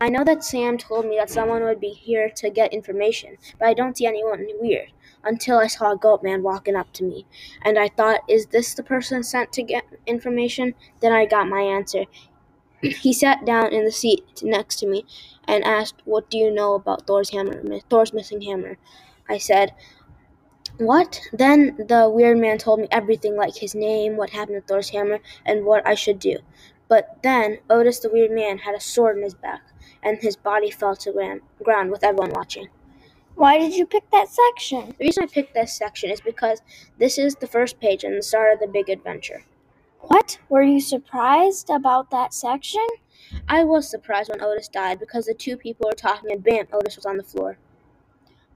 I 0.00 0.10
know 0.10 0.22
that 0.22 0.44
Sam 0.44 0.78
told 0.78 1.06
me 1.06 1.16
that 1.16 1.28
someone 1.28 1.64
would 1.64 1.80
be 1.80 1.88
here 1.88 2.30
to 2.36 2.50
get 2.50 2.72
information, 2.72 3.36
but 3.58 3.66
I 3.66 3.74
don't 3.74 3.96
see 3.96 4.06
anyone 4.06 4.46
weird 4.60 4.92
until 5.24 5.58
I 5.58 5.66
saw 5.66 5.90
a 5.92 5.96
goat 5.96 6.22
man 6.22 6.44
walking 6.44 6.76
up 6.76 6.92
to 6.92 7.04
me. 7.04 7.26
And 7.62 7.76
I 7.76 7.88
thought, 7.88 8.20
is 8.28 8.46
this 8.46 8.74
the 8.74 8.84
person 8.84 9.24
sent 9.24 9.52
to 9.54 9.62
get 9.64 9.84
information? 10.06 10.74
Then 11.00 11.12
I 11.12 11.26
got 11.26 11.48
my 11.48 11.60
answer. 11.60 12.04
He 12.80 13.12
sat 13.12 13.44
down 13.44 13.72
in 13.72 13.84
the 13.84 13.90
seat 13.90 14.42
next 14.44 14.76
to 14.80 14.86
me 14.86 15.04
and 15.48 15.64
asked, 15.64 16.02
What 16.04 16.30
do 16.30 16.38
you 16.38 16.50
know 16.52 16.74
about 16.74 17.08
Thor's 17.08 17.30
hammer, 17.30 17.60
Thor's 17.90 18.12
missing 18.12 18.42
hammer? 18.42 18.76
I 19.28 19.38
said, 19.38 19.72
What? 20.78 21.20
Then 21.32 21.76
the 21.76 22.10
weird 22.10 22.38
man 22.38 22.58
told 22.58 22.80
me 22.80 22.88
everything 22.90 23.36
like 23.36 23.56
his 23.56 23.76
name, 23.76 24.16
what 24.16 24.30
happened 24.30 24.60
to 24.60 24.66
Thor's 24.66 24.90
hammer, 24.90 25.20
and 25.46 25.64
what 25.64 25.86
I 25.86 25.94
should 25.94 26.18
do. 26.18 26.38
But 26.88 27.18
then 27.22 27.58
Otis 27.70 28.00
the 28.00 28.10
weird 28.10 28.32
man 28.32 28.58
had 28.58 28.74
a 28.74 28.80
sword 28.80 29.16
in 29.16 29.22
his 29.22 29.34
back, 29.34 29.62
and 30.02 30.18
his 30.18 30.36
body 30.36 30.70
fell 30.70 30.96
to 30.96 31.12
the 31.12 31.40
ground 31.62 31.90
with 31.90 32.02
everyone 32.02 32.32
watching. 32.32 32.68
Why 33.36 33.58
did 33.58 33.74
you 33.74 33.86
pick 33.86 34.10
that 34.10 34.28
section? 34.28 34.94
The 34.98 35.04
reason 35.04 35.24
I 35.24 35.26
picked 35.26 35.54
this 35.54 35.72
section 35.72 36.10
is 36.10 36.20
because 36.20 36.60
this 36.98 37.18
is 37.18 37.36
the 37.36 37.46
first 37.46 37.80
page 37.80 38.04
and 38.04 38.16
the 38.16 38.22
start 38.22 38.54
of 38.54 38.60
the 38.60 38.68
big 38.68 38.88
adventure. 38.88 39.44
What? 40.00 40.38
Were 40.48 40.62
you 40.62 40.80
surprised 40.80 41.70
about 41.70 42.10
that 42.10 42.34
section? 42.34 42.86
I 43.48 43.64
was 43.64 43.88
surprised 43.88 44.28
when 44.28 44.42
Otis 44.42 44.68
died 44.68 44.98
because 45.00 45.26
the 45.26 45.34
two 45.34 45.56
people 45.56 45.86
were 45.88 45.96
talking 45.96 46.30
and 46.30 46.42
bam, 46.42 46.66
Otis 46.72 46.96
was 46.96 47.06
on 47.06 47.16
the 47.16 47.22
floor. 47.22 47.58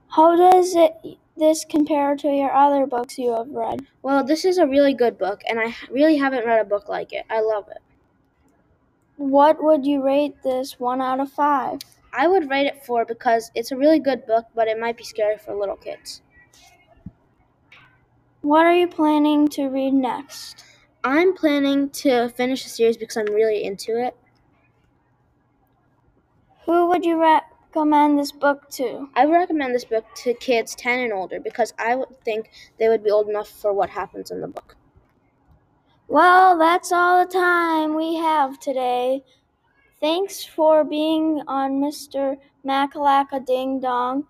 How 0.09 0.35
does 0.35 0.75
it 0.75 0.93
this 1.39 1.65
compare 1.65 2.15
to 2.17 2.27
your 2.27 2.53
other 2.53 2.85
books 2.85 3.17
you 3.17 3.33
have 3.33 3.49
read? 3.49 3.87
Well, 4.03 4.23
this 4.23 4.45
is 4.45 4.57
a 4.57 4.67
really 4.67 4.93
good 4.93 5.17
book 5.17 5.41
and 5.49 5.59
I 5.59 5.75
really 5.89 6.17
haven't 6.17 6.45
read 6.45 6.61
a 6.61 6.69
book 6.69 6.87
like 6.89 7.13
it. 7.13 7.25
I 7.29 7.41
love 7.41 7.67
it. 7.69 7.81
What 9.17 9.63
would 9.63 9.85
you 9.85 10.03
rate 10.03 10.35
this 10.43 10.79
1 10.79 11.01
out 11.01 11.19
of 11.19 11.31
5? 11.31 11.79
I 12.13 12.27
would 12.27 12.49
rate 12.49 12.67
it 12.67 12.85
4 12.85 13.05
because 13.05 13.51
it's 13.55 13.71
a 13.71 13.77
really 13.77 13.99
good 13.99 14.25
book, 14.25 14.45
but 14.55 14.67
it 14.67 14.79
might 14.79 14.97
be 14.97 15.03
scary 15.03 15.37
for 15.37 15.55
little 15.55 15.75
kids. 15.75 16.21
What 18.41 18.65
are 18.65 18.73
you 18.73 18.87
planning 18.87 19.47
to 19.49 19.67
read 19.67 19.93
next? 19.93 20.63
I'm 21.03 21.33
planning 21.33 21.89
to 21.89 22.29
finish 22.29 22.63
the 22.63 22.69
series 22.69 22.97
because 22.97 23.17
I'm 23.17 23.33
really 23.33 23.63
into 23.63 24.01
it. 24.01 24.15
Who 26.65 26.87
would 26.87 27.03
you 27.03 27.19
recommend 27.69 28.17
this 28.17 28.31
book 28.31 28.69
to? 28.71 29.09
I 29.15 29.25
would 29.25 29.33
recommend 29.33 29.75
this 29.75 29.85
book 29.85 30.05
to 30.23 30.33
kids 30.35 30.75
10 30.75 30.99
and 30.99 31.13
older 31.13 31.39
because 31.39 31.73
I 31.77 31.95
would 31.95 32.19
think 32.23 32.49
they 32.79 32.89
would 32.89 33.03
be 33.03 33.11
old 33.11 33.29
enough 33.29 33.49
for 33.49 33.73
what 33.73 33.89
happens 33.89 34.31
in 34.31 34.41
the 34.41 34.47
book. 34.47 34.75
Well, 36.07 36.57
that's 36.57 36.91
all 36.91 37.23
the 37.23 37.31
time 37.31 37.95
we 37.95 38.15
have 38.15 38.59
today. 38.59 39.23
Thanks 39.99 40.43
for 40.43 40.83
being 40.83 41.43
on 41.47 41.79
Mr. 41.79 42.37
Macalaka 42.65 43.45
Ding 43.45 43.79
Dong, 43.79 44.25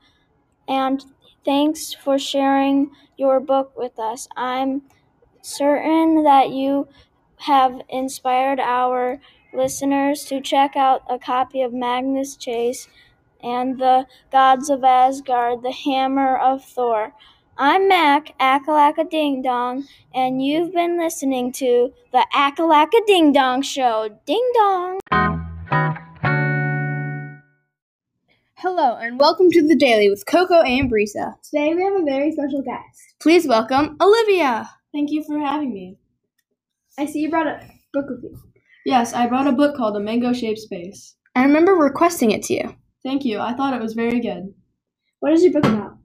and 0.67 1.03
thanks 1.46 1.93
for 1.93 2.19
sharing 2.19 2.91
your 3.17 3.39
book 3.39 3.72
with 3.77 3.98
us. 4.00 4.27
I'm 4.36 4.81
certain 5.41 6.24
that 6.24 6.50
you 6.50 6.88
have 7.38 7.79
inspired 7.88 8.60
our 8.60 9.22
listeners 9.53 10.25
to 10.25 10.41
check 10.41 10.75
out 10.75 11.03
a 11.10 11.17
copy 11.17 11.62
of 11.62 11.72
Magnus 11.72 12.36
Chase 12.36 12.88
and 13.43 13.79
the 13.79 14.05
Gods 14.31 14.69
of 14.69 14.84
Asgard, 14.84 15.63
The 15.63 15.72
Hammer 15.72 16.38
of 16.38 16.63
Thor. 16.63 17.13
I'm 17.58 17.88
Mac, 17.88 18.38
Akalaka 18.39 19.10
Ding 19.10 19.41
Dong, 19.41 19.86
and 20.13 20.43
you've 20.43 20.74
been 20.74 20.98
listening 20.98 21.51
to 21.53 21.93
the 22.12 22.25
Akalaka 22.34 23.05
Ding 23.05 23.34
Dong 23.34 23.62
Show. 23.62 24.10
Ding 24.25 24.51
Dong! 24.55 25.00
Hello, 28.55 28.98
and 28.98 29.19
welcome 29.19 29.50
to 29.51 29.65
the 29.65 29.75
Daily 29.75 30.10
with 30.10 30.25
Coco 30.25 30.62
and 30.62 30.91
Brisa. 30.91 31.36
Today 31.43 31.74
we 31.74 31.81
have 31.84 31.93
a 31.93 32.03
very 32.03 32.31
special 32.31 32.62
guest. 32.62 33.15
Please 33.22 33.48
welcome 33.48 33.96
Olivia. 34.01 34.69
Thank 34.91 35.12
you 35.12 35.24
for 35.24 35.39
having 35.39 35.74
me. 35.74 35.98
I 36.98 37.05
see 37.05 37.19
you 37.19 37.29
brought 37.29 37.48
a 37.48 37.62
book 37.93 38.05
with 38.10 38.24
you. 38.24 38.38
Yes, 38.86 39.13
I 39.13 39.27
brought 39.27 39.48
a 39.48 39.53
book 39.53 39.77
called 39.77 39.96
A 39.96 40.00
Mango 40.00 40.34
Shaped 40.34 40.60
Space. 40.60 41.15
I 41.36 41.43
remember 41.43 41.74
requesting 41.74 42.31
it 42.31 42.43
to 42.43 42.53
you. 42.53 42.75
Thank 43.03 43.25
you. 43.25 43.39
I 43.39 43.53
thought 43.53 43.74
it 43.74 43.82
was 43.82 43.94
very 43.94 44.20
good. 44.20 44.53
What 45.20 45.34
is 45.34 45.44
your 45.44 45.53
book 45.53 45.65
about? 45.65 45.98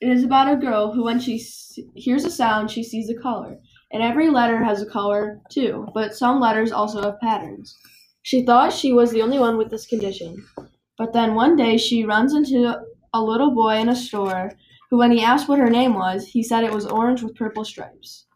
It 0.00 0.08
is 0.08 0.24
about 0.24 0.52
a 0.52 0.56
girl 0.56 0.92
who, 0.92 1.04
when 1.04 1.18
she 1.20 1.42
hears 1.94 2.24
a 2.24 2.30
sound, 2.30 2.70
she 2.70 2.82
sees 2.82 3.08
a 3.08 3.14
color. 3.14 3.58
And 3.92 4.02
every 4.02 4.28
letter 4.28 4.62
has 4.62 4.82
a 4.82 4.86
color, 4.86 5.40
too, 5.50 5.86
but 5.94 6.14
some 6.14 6.40
letters 6.40 6.72
also 6.72 7.02
have 7.02 7.20
patterns. 7.20 7.76
She 8.22 8.44
thought 8.44 8.72
she 8.72 8.92
was 8.92 9.10
the 9.10 9.22
only 9.22 9.38
one 9.38 9.56
with 9.56 9.70
this 9.70 9.86
condition. 9.86 10.44
But 10.98 11.12
then 11.12 11.34
one 11.34 11.56
day 11.56 11.76
she 11.78 12.04
runs 12.04 12.34
into 12.34 12.74
a 13.12 13.22
little 13.22 13.52
boy 13.52 13.76
in 13.76 13.88
a 13.88 13.96
store 13.96 14.52
who, 14.90 14.98
when 14.98 15.12
he 15.12 15.22
asked 15.22 15.48
what 15.48 15.58
her 15.58 15.70
name 15.70 15.94
was, 15.94 16.26
he 16.26 16.42
said 16.42 16.64
it 16.64 16.72
was 16.72 16.86
orange 16.86 17.22
with 17.22 17.36
purple 17.36 17.64
stripes. 17.64 18.26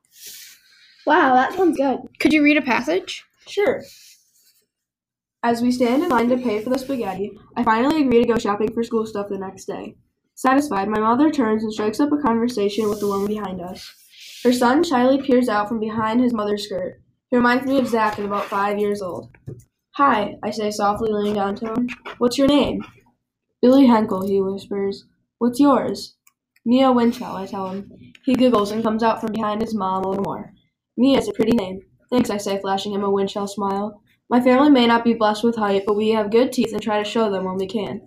Wow, 1.06 1.34
that 1.34 1.54
sounds 1.54 1.76
good. 1.76 1.98
Could 2.20 2.32
you 2.32 2.42
read 2.42 2.56
a 2.56 2.62
passage? 2.62 3.24
Sure. 3.46 3.82
As 5.42 5.62
we 5.62 5.70
stand 5.70 6.02
in 6.02 6.08
line 6.08 6.28
to 6.30 6.36
pay 6.36 6.60
for 6.60 6.70
the 6.70 6.78
spaghetti, 6.78 7.38
I 7.56 7.62
finally 7.62 8.02
agree 8.02 8.22
to 8.22 8.28
go 8.28 8.38
shopping 8.38 8.72
for 8.72 8.82
school 8.82 9.06
stuff 9.06 9.28
the 9.28 9.38
next 9.38 9.66
day. 9.66 9.96
Satisfied, 10.34 10.88
my 10.88 10.98
mother 10.98 11.30
turns 11.30 11.62
and 11.62 11.72
strikes 11.72 12.00
up 12.00 12.10
a 12.10 12.16
conversation 12.16 12.88
with 12.88 12.98
the 12.98 13.06
woman 13.06 13.28
behind 13.28 13.60
us. 13.60 13.94
Her 14.42 14.52
son 14.52 14.82
shyly 14.82 15.22
peers 15.22 15.48
out 15.48 15.68
from 15.68 15.78
behind 15.78 16.20
his 16.20 16.32
mother's 16.32 16.64
skirt. 16.64 17.00
He 17.30 17.36
reminds 17.36 17.66
me 17.66 17.78
of 17.78 17.86
Zach 17.86 18.18
at 18.18 18.24
about 18.24 18.46
five 18.46 18.80
years 18.80 19.00
old. 19.00 19.30
Hi, 19.92 20.36
I 20.42 20.50
say 20.50 20.72
softly, 20.72 21.12
leaning 21.12 21.34
down 21.34 21.54
to 21.56 21.72
him. 21.72 21.88
What's 22.18 22.38
your 22.38 22.48
name? 22.48 22.84
Billy 23.62 23.86
Henkel, 23.86 24.26
he 24.26 24.40
whispers. 24.40 25.04
What's 25.38 25.60
yours? 25.60 26.16
Mia 26.64 26.90
Winchell, 26.90 27.36
I 27.36 27.46
tell 27.46 27.70
him. 27.70 27.92
He 28.24 28.34
giggles 28.34 28.72
and 28.72 28.82
comes 28.82 29.04
out 29.04 29.20
from 29.20 29.32
behind 29.32 29.60
his 29.60 29.74
mom 29.74 30.04
a 30.04 30.08
little 30.08 30.24
more. 30.24 30.52
Mia's 30.96 31.28
a 31.28 31.32
pretty 31.32 31.56
name. 31.56 31.80
Thanks, 32.10 32.30
I 32.30 32.38
say, 32.38 32.60
flashing 32.60 32.92
him 32.92 33.04
a 33.04 33.10
Winchell 33.10 33.46
smile. 33.46 34.02
My 34.30 34.42
family 34.42 34.68
may 34.68 34.86
not 34.86 35.04
be 35.04 35.14
blessed 35.14 35.42
with 35.42 35.56
height, 35.56 35.84
but 35.86 35.96
we 35.96 36.10
have 36.10 36.30
good 36.30 36.52
teeth 36.52 36.74
and 36.74 36.82
try 36.82 37.02
to 37.02 37.08
show 37.08 37.30
them 37.30 37.44
when 37.44 37.56
we 37.56 37.66
can. 37.66 38.02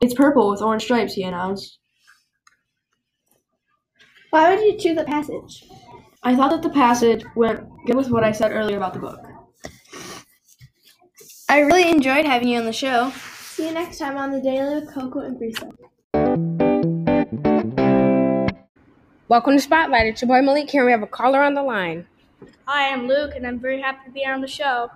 It's 0.00 0.14
purple 0.14 0.50
with 0.50 0.62
orange 0.62 0.84
stripes, 0.84 1.12
he 1.12 1.22
announced. 1.22 1.78
Why 4.30 4.54
would 4.54 4.64
you 4.64 4.78
choose 4.78 4.96
a 4.96 5.04
passage? 5.04 5.68
I 6.22 6.34
thought 6.34 6.50
that 6.50 6.62
the 6.62 6.70
passage 6.70 7.24
went 7.36 7.68
good 7.86 7.96
with 7.96 8.10
what 8.10 8.24
I 8.24 8.32
said 8.32 8.52
earlier 8.52 8.78
about 8.78 8.94
the 8.94 9.00
book. 9.00 9.20
I 11.48 11.60
really 11.60 11.90
enjoyed 11.90 12.24
having 12.24 12.48
you 12.48 12.58
on 12.58 12.64
the 12.64 12.72
show. 12.72 13.12
See 13.40 13.68
you 13.68 13.74
next 13.74 13.98
time 13.98 14.16
on 14.16 14.30
the 14.32 14.40
Daily 14.40 14.76
with 14.76 14.92
Coco 14.92 15.20
and 15.20 15.38
Brisa. 15.38 15.72
Welcome 19.28 19.56
to 19.56 19.62
Spotlight. 19.62 20.06
It's 20.06 20.22
your 20.22 20.28
boy 20.28 20.40
Malik 20.40 20.70
here. 20.70 20.86
We 20.86 20.92
have 20.92 21.02
a 21.02 21.06
caller 21.06 21.42
on 21.42 21.54
the 21.54 21.62
line. 21.62 22.06
Hi, 22.66 22.92
I'm 22.92 23.06
Luke, 23.06 23.32
and 23.34 23.46
I'm 23.46 23.58
very 23.58 23.80
happy 23.80 24.04
to 24.06 24.10
be 24.10 24.26
on 24.26 24.40
the 24.40 24.48
show. 24.48 24.90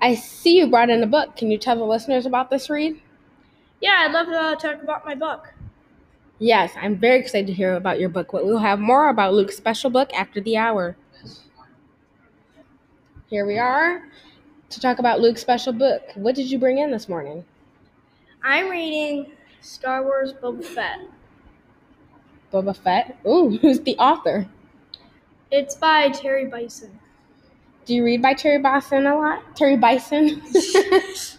I 0.00 0.14
see 0.14 0.56
you 0.58 0.68
brought 0.68 0.90
in 0.90 1.02
a 1.02 1.06
book. 1.06 1.36
Can 1.36 1.50
you 1.50 1.58
tell 1.58 1.76
the 1.76 1.84
listeners 1.84 2.24
about 2.24 2.50
this 2.50 2.70
read? 2.70 3.00
Yeah, 3.80 4.04
I'd 4.04 4.12
love 4.12 4.26
to 4.26 4.66
talk 4.66 4.82
about 4.82 5.04
my 5.04 5.14
book. 5.14 5.52
Yes, 6.38 6.72
I'm 6.80 6.96
very 6.96 7.18
excited 7.18 7.48
to 7.48 7.52
hear 7.52 7.74
about 7.74 7.98
your 7.98 8.08
book. 8.08 8.28
But 8.30 8.46
we'll 8.46 8.58
have 8.58 8.78
more 8.78 9.08
about 9.08 9.34
Luke's 9.34 9.56
special 9.56 9.90
book 9.90 10.12
after 10.14 10.40
the 10.40 10.56
hour. 10.56 10.96
Here 13.28 13.44
we 13.44 13.58
are 13.58 14.02
to 14.70 14.80
talk 14.80 14.98
about 14.98 15.20
Luke's 15.20 15.40
special 15.40 15.72
book. 15.72 16.02
What 16.14 16.34
did 16.34 16.50
you 16.50 16.58
bring 16.58 16.78
in 16.78 16.90
this 16.90 17.08
morning? 17.08 17.44
I'm 18.42 18.70
reading 18.70 19.32
Star 19.60 20.02
Wars 20.02 20.32
Boba 20.32 20.64
Fett. 20.64 21.00
Boba 22.52 22.74
Fett? 22.76 23.18
Ooh, 23.26 23.58
who's 23.62 23.80
the 23.80 23.96
author? 23.98 24.48
It's 25.50 25.74
by 25.74 26.10
Terry 26.10 26.46
Bisson. 26.46 26.98
Do 27.86 27.94
you 27.94 28.04
read 28.04 28.20
by 28.20 28.34
Terry 28.34 28.58
Bisson 28.58 29.06
a 29.06 29.16
lot? 29.16 29.56
Terry 29.56 29.76
Bisson? 29.76 30.42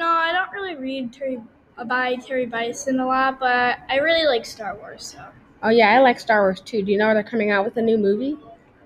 No, 0.00 0.06
I 0.06 0.32
don't 0.32 0.50
really 0.50 0.76
read 0.76 1.12
Terry 1.12 1.42
by 1.86 2.14
Terry 2.16 2.46
Bisson 2.46 3.00
a 3.00 3.06
lot, 3.06 3.38
but 3.38 3.80
I 3.86 3.96
really 3.96 4.24
like 4.26 4.46
Star 4.46 4.74
Wars. 4.74 5.04
So 5.04 5.22
oh, 5.62 5.68
yeah, 5.68 5.90
I 5.90 5.98
like 5.98 6.18
Star 6.18 6.40
Wars 6.40 6.62
too. 6.62 6.82
Do 6.82 6.90
you 6.90 6.96
know 6.96 7.12
they're 7.12 7.22
coming 7.22 7.50
out 7.50 7.66
with 7.66 7.76
a 7.76 7.82
new 7.82 7.98
movie? 7.98 8.38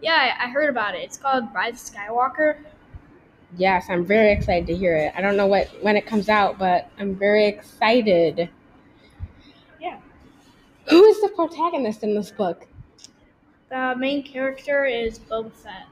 yeah, 0.03 0.35
I 0.37 0.47
I 0.47 0.49
heard 0.49 0.69
about 0.69 0.97
it. 0.97 1.03
It's 1.03 1.17
called 1.17 1.45
Rise 1.55 1.89
of 1.89 1.95
Skywalker. 1.95 2.57
Yes, 3.57 3.87
I'm 3.89 4.05
very 4.05 4.33
excited 4.33 4.67
to 4.67 4.77
hear 4.77 4.97
it. 4.97 5.13
I 5.17 5.21
don't 5.21 5.37
know 5.37 5.47
what 5.47 5.69
when 5.83 5.97
it 5.97 6.05
comes 6.05 6.29
out, 6.29 6.59
but 6.59 6.91
I'm 6.99 7.15
very 7.15 7.47
excited. 7.47 8.49
Yeah. 9.81 10.01
Who 10.91 11.05
is 11.05 11.21
the 11.21 11.29
protagonist 11.29 12.03
in 12.03 12.17
this 12.17 12.33
book? 12.33 12.67
The 13.75 13.95
main 13.99 14.23
character 14.23 14.85
is 14.85 15.19
Boba 15.19 15.51
Fett. 15.51 15.89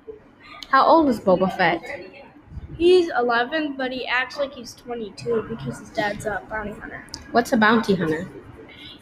How 0.68 0.86
old 0.86 1.08
is 1.08 1.18
Boba 1.18 1.50
Fett? 1.56 1.82
He's 2.78 3.10
11, 3.18 3.74
but 3.76 3.90
he 3.90 4.06
acts 4.06 4.36
like 4.36 4.54
he's 4.54 4.72
22 4.74 5.46
because 5.48 5.80
his 5.80 5.90
dad's 5.90 6.24
a 6.24 6.42
bounty 6.48 6.78
hunter. 6.78 7.04
What's 7.32 7.52
a 7.52 7.56
bounty 7.56 7.96
hunter? 7.96 8.28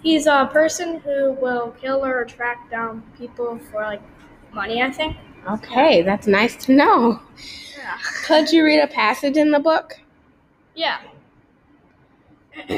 He's 0.02 0.26
a 0.26 0.48
person 0.50 1.00
who 1.00 1.32
will 1.32 1.72
kill 1.78 2.02
or 2.02 2.24
track 2.24 2.70
down 2.70 3.02
people 3.18 3.58
for 3.70 3.82
like 3.82 4.00
money, 4.54 4.82
I 4.82 4.90
think. 4.90 5.14
Okay, 5.46 6.00
that's 6.00 6.26
nice 6.26 6.56
to 6.64 6.72
know. 6.72 7.20
Yeah. 7.76 7.98
Could 8.24 8.50
you 8.50 8.64
read 8.64 8.80
a 8.80 8.86
passage 8.86 9.36
in 9.36 9.50
the 9.50 9.60
book? 9.60 10.00
Yeah. 10.74 11.02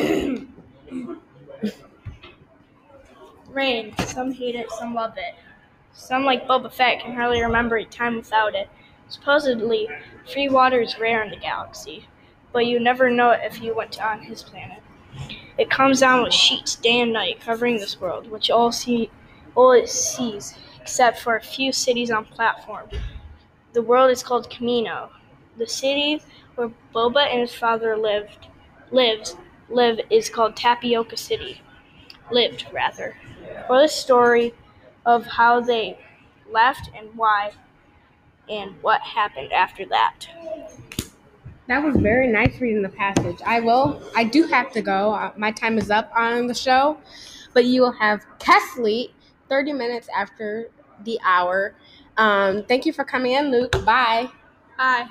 Rain. 3.48 3.94
Some 3.98 4.32
hate 4.32 4.56
it, 4.56 4.68
some 4.72 4.94
love 4.94 5.16
it. 5.16 5.36
Some, 5.94 6.24
like 6.24 6.46
Boba 6.46 6.70
Fett, 6.72 7.00
can 7.00 7.14
hardly 7.14 7.40
remember 7.42 7.76
a 7.76 7.84
time 7.84 8.16
without 8.16 8.54
it. 8.54 8.68
Supposedly, 9.08 9.88
free 10.30 10.48
water 10.48 10.80
is 10.80 10.98
rare 10.98 11.22
in 11.22 11.30
the 11.30 11.36
galaxy, 11.36 12.08
but 12.52 12.66
you 12.66 12.78
never 12.78 13.08
know 13.10 13.30
it 13.30 13.40
if 13.44 13.62
you 13.62 13.74
went 13.74 13.98
on 14.02 14.20
his 14.22 14.42
planet. 14.42 14.82
It 15.58 15.70
comes 15.70 16.00
down 16.00 16.22
with 16.24 16.34
sheets 16.34 16.76
day 16.76 17.00
and 17.00 17.12
night, 17.12 17.40
covering 17.40 17.76
this 17.78 18.00
world, 18.00 18.30
which 18.30 18.50
all 18.50 18.72
see, 18.72 19.10
all 19.54 19.72
it 19.72 19.88
sees, 19.88 20.54
except 20.80 21.20
for 21.20 21.36
a 21.36 21.42
few 21.42 21.72
cities 21.72 22.10
on 22.10 22.24
platform. 22.26 22.88
The 23.74 23.82
world 23.82 24.10
is 24.10 24.22
called 24.22 24.50
Kamino. 24.50 25.10
The 25.58 25.66
city 25.66 26.22
where 26.54 26.70
Boba 26.94 27.26
and 27.26 27.40
his 27.40 27.54
father 27.54 27.96
lived, 27.96 28.46
lives, 28.90 29.36
live 29.68 30.00
is 30.10 30.30
called 30.30 30.56
Tipoca 30.56 31.18
City. 31.18 31.60
Lived, 32.30 32.66
rather. 32.72 33.16
For 33.66 33.78
this 33.80 33.94
story 33.94 34.54
of 35.06 35.26
how 35.26 35.60
they 35.60 35.98
left 36.50 36.90
and 36.96 37.08
why, 37.16 37.52
and 38.48 38.74
what 38.82 39.00
happened 39.00 39.52
after 39.52 39.84
that. 39.86 40.26
That 41.68 41.82
was 41.82 41.96
very 41.96 42.26
nice 42.26 42.60
reading 42.60 42.82
the 42.82 42.88
passage. 42.88 43.38
I 43.46 43.60
will. 43.60 44.02
I 44.16 44.24
do 44.24 44.44
have 44.48 44.72
to 44.72 44.82
go. 44.82 45.12
Uh, 45.14 45.32
My 45.36 45.52
time 45.52 45.78
is 45.78 45.90
up 45.90 46.10
on 46.16 46.46
the 46.46 46.54
show, 46.54 46.98
but 47.54 47.64
you 47.64 47.80
will 47.82 47.92
have 47.92 48.24
Kesley 48.38 49.10
30 49.48 49.72
minutes 49.72 50.08
after 50.14 50.68
the 51.04 51.18
hour. 51.24 51.74
Um, 52.16 52.64
thank 52.64 52.84
you 52.84 52.92
for 52.92 53.04
coming 53.04 53.32
in, 53.32 53.50
Luke. 53.50 53.72
Bye. 53.84 54.28
Bye. 54.76 55.06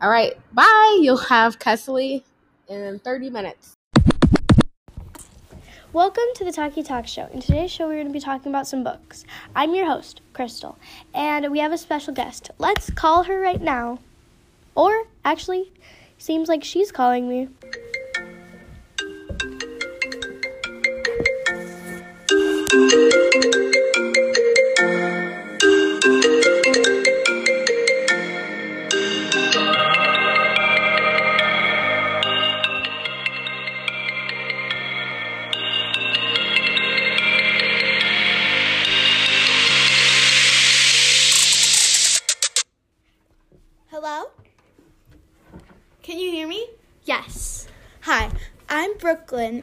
All 0.00 0.10
right. 0.10 0.34
Bye. 0.52 0.98
You'll 1.00 1.16
have 1.16 1.58
Kesley 1.58 2.24
in 2.68 2.98
30 2.98 3.30
minutes. 3.30 3.76
Welcome 5.92 6.24
to 6.36 6.44
the 6.46 6.52
Talkie 6.52 6.82
Talk 6.82 7.06
Show. 7.06 7.28
In 7.34 7.42
today's 7.42 7.70
show, 7.70 7.86
we're 7.86 7.96
going 7.96 8.06
to 8.06 8.12
be 8.14 8.18
talking 8.18 8.50
about 8.50 8.66
some 8.66 8.82
books. 8.82 9.26
I'm 9.54 9.74
your 9.74 9.84
host, 9.84 10.22
Crystal, 10.32 10.78
and 11.12 11.52
we 11.52 11.58
have 11.58 11.70
a 11.70 11.76
special 11.76 12.14
guest. 12.14 12.50
Let's 12.56 12.88
call 12.88 13.24
her 13.24 13.38
right 13.38 13.60
now. 13.60 13.98
Or, 14.74 15.04
actually, 15.22 15.70
seems 16.16 16.48
like 16.48 16.64
she's 16.64 16.90
calling 16.90 17.28
me. 17.28 17.48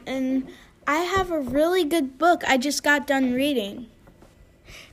And 0.06 0.48
I 0.86 0.98
have 0.98 1.30
a 1.30 1.40
really 1.40 1.84
good 1.84 2.18
book 2.18 2.42
I 2.46 2.56
just 2.56 2.82
got 2.82 3.06
done 3.06 3.32
reading. 3.32 3.86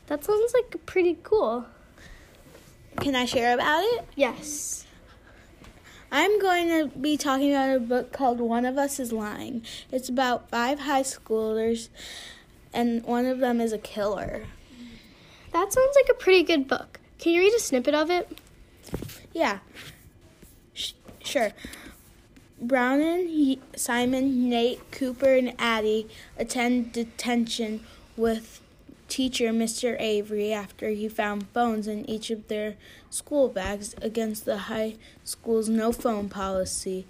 That 0.08 0.24
sounds 0.24 0.54
like 0.54 0.86
pretty 0.86 1.18
cool. 1.24 1.66
Can 3.00 3.16
I 3.16 3.26
share 3.26 3.54
about 3.54 3.84
it? 3.84 4.06
Yes. 4.16 4.86
I'm 6.12 6.40
going 6.40 6.70
to 6.70 6.98
be 6.98 7.18
talking 7.18 7.52
about 7.52 7.76
a 7.76 7.80
book 7.80 8.14
called 8.14 8.40
One 8.40 8.66
of 8.66 8.78
Us 8.78 9.00
is 9.00 9.12
Lying. 9.12 9.64
It's 9.92 10.08
about 10.08 10.50
five 10.50 10.80
high 10.80 11.04
schoolers, 11.04 11.90
and 12.74 13.04
one 13.04 13.26
of 13.26 13.40
them 13.40 13.60
is 13.60 13.74
a 13.74 13.78
killer. 13.78 14.46
That 15.52 15.74
sounds 15.74 15.96
like 15.96 16.10
a 16.10 16.14
pretty 16.14 16.44
good 16.44 16.68
book. 16.68 17.00
Can 17.20 17.34
you 17.34 17.42
read 17.42 17.54
a 17.54 17.60
snippet 17.60 17.94
of 17.94 18.10
it? 18.10 18.40
Yeah. 19.34 19.60
Sh- 20.74 20.94
sure. 21.24 21.52
Bronwyn, 22.64 23.28
he, 23.28 23.60
Simon, 23.76 24.50
Nate, 24.50 24.92
Cooper, 24.92 25.34
and 25.34 25.54
Addie 25.60 26.08
attend 26.38 26.92
detention 26.92 27.82
with 28.16 28.62
teacher 29.08 29.50
Mr. 29.50 29.96
Avery 30.00 30.52
after 30.52 30.90
he 30.90 31.08
found 31.08 31.48
phones 31.54 31.88
in 31.88 32.10
each 32.10 32.30
of 32.30 32.48
their 32.48 32.76
school 33.10 33.48
bags 33.48 33.96
against 34.02 34.46
the 34.46 34.58
high 34.58 34.96
school's 35.24 35.70
no 35.70 35.92
phone 35.92 36.30
policy. 36.30 37.06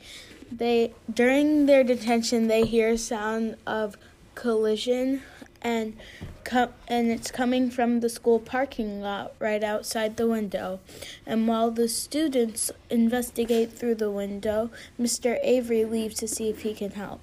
They 0.52 0.94
during 1.12 1.66
their 1.66 1.84
detention 1.84 2.48
they 2.48 2.66
hear 2.66 2.90
a 2.90 2.98
sound 2.98 3.56
of 3.66 3.98
collision 4.36 5.24
and 5.62 5.98
co- 6.44 6.74
and 6.88 7.10
it's 7.12 7.32
coming 7.32 7.70
from 7.70 8.00
the 8.00 8.10
school 8.10 8.40
parking 8.40 9.02
lot 9.02 9.34
right 9.40 9.64
outside 9.64 10.18
the 10.18 10.28
window. 10.28 10.80
And 11.26 11.48
while 11.48 11.72
the 11.72 11.88
students 11.88 12.72
investigate 12.90 13.74
through 13.74 13.96
the 13.96 14.12
window, 14.12 14.70
Mr. 15.00 15.40
Avery 15.44 15.86
leaves 15.86 16.16
to 16.18 16.28
see 16.28 16.50
if 16.50 16.62
he 16.62 16.74
can 16.74 16.92
help. 16.92 17.22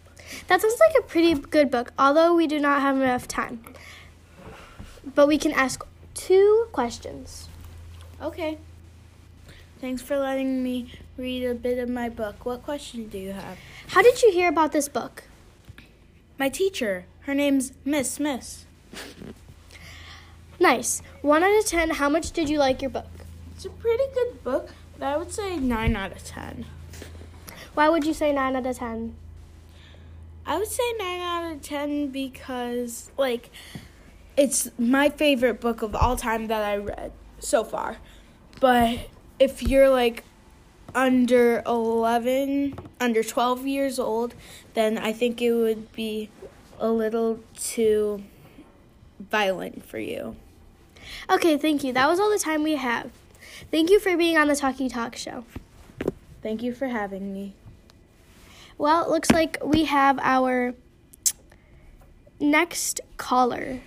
That 0.49 0.61
sounds 0.61 0.81
like 0.81 0.97
a 0.99 1.07
pretty 1.07 1.35
good 1.35 1.71
book, 1.71 1.93
although 1.99 2.35
we 2.35 2.47
do 2.47 2.59
not 2.59 2.81
have 2.81 2.97
enough 2.97 3.29
time. 3.29 3.63
But 5.15 5.29
we 5.29 5.39
can 5.39 5.53
ask 5.53 5.85
two 6.15 6.69
questions. 6.73 7.49
Okay. 8.21 8.59
Thanks 9.81 10.01
for 10.01 10.17
letting 10.17 10.63
me 10.63 10.91
read 11.19 11.45
a 11.45 11.55
bit 11.55 11.79
of 11.79 11.91
my 11.91 12.09
book. 12.09 12.47
What 12.47 12.63
question 12.63 13.09
do 13.09 13.19
you 13.19 13.33
have? 13.33 13.59
How 13.89 14.01
did 14.03 14.23
you 14.23 14.33
hear 14.33 14.49
about 14.49 14.73
this 14.73 14.89
book? 14.89 15.25
My 16.39 16.49
teacher. 16.49 17.05
Her 17.25 17.35
name's 17.35 17.73
Miss 17.85 18.11
Smith. 18.11 18.67
Nice. 20.61 21.03
1 21.23 21.43
out 21.43 21.59
of 21.59 21.67
10, 21.67 21.91
how 21.91 22.09
much 22.09 22.31
did 22.31 22.49
you 22.49 22.59
like 22.59 22.81
your 22.81 22.91
book? 22.91 23.11
It's 23.55 23.65
a 23.65 23.71
pretty 23.71 24.05
good 24.15 24.43
book, 24.45 24.71
but 24.99 25.07
I 25.07 25.17
would 25.17 25.33
say 25.33 25.57
9 25.57 25.97
out 25.97 26.13
of 26.13 26.25
10. 26.25 26.65
Why 27.75 27.89
would 27.89 28.05
you 28.05 28.15
say 28.15 28.33
9 28.33 28.57
out 28.57 28.65
of 28.65 28.79
10? 28.79 29.15
I 30.47 30.59
would 30.59 30.69
say 30.69 30.93
9 30.99 31.21
out 31.21 31.53
of 31.53 31.63
10 31.63 32.09
because, 32.09 33.11
like, 33.19 33.51
it's 34.37 34.71
my 34.79 35.09
favorite 35.09 35.61
book 35.61 35.83
of 35.83 35.95
all 35.95 36.17
time 36.17 36.47
that 36.47 36.63
I 36.63 36.77
read 36.77 37.13
so 37.41 37.65
far. 37.65 37.99
But 38.61 39.11
if 39.39 39.63
you're, 39.63 39.91
like, 39.91 40.25
under 40.95 41.63
11, 41.67 42.79
under 43.01 43.23
12 43.23 43.67
years 43.67 43.99
old, 43.99 44.35
then 44.75 44.97
I 44.99 45.13
think 45.13 45.43
it 45.43 45.53
would 45.53 45.93
be 45.93 46.31
a 46.85 46.93
little 46.93 47.41
too 47.57 48.23
violent 49.19 49.83
for 49.87 49.99
you. 49.99 50.37
Okay, 51.31 51.57
thank 51.57 51.83
you. 51.83 51.95
That 51.95 52.07
was 52.11 52.21
all 52.21 52.31
the 52.31 52.39
time 52.39 52.63
we 52.63 52.77
have. 52.77 53.11
Thank 53.71 53.89
you 53.89 53.99
for 53.99 54.19
being 54.19 54.37
on 54.37 54.49
the 54.49 54.57
Talkie 54.57 54.91
Talk 54.91 55.17
Show. 55.17 55.47
Thank 56.43 56.63
you 56.63 56.75
for 56.75 56.89
having 56.89 57.33
me. 57.33 57.55
Well, 58.77 59.03
it 59.03 59.09
looks 59.09 59.31
like 59.31 59.57
we 59.65 59.85
have 59.85 60.19
our 60.19 60.75
next 62.39 63.01
caller. 63.17 63.81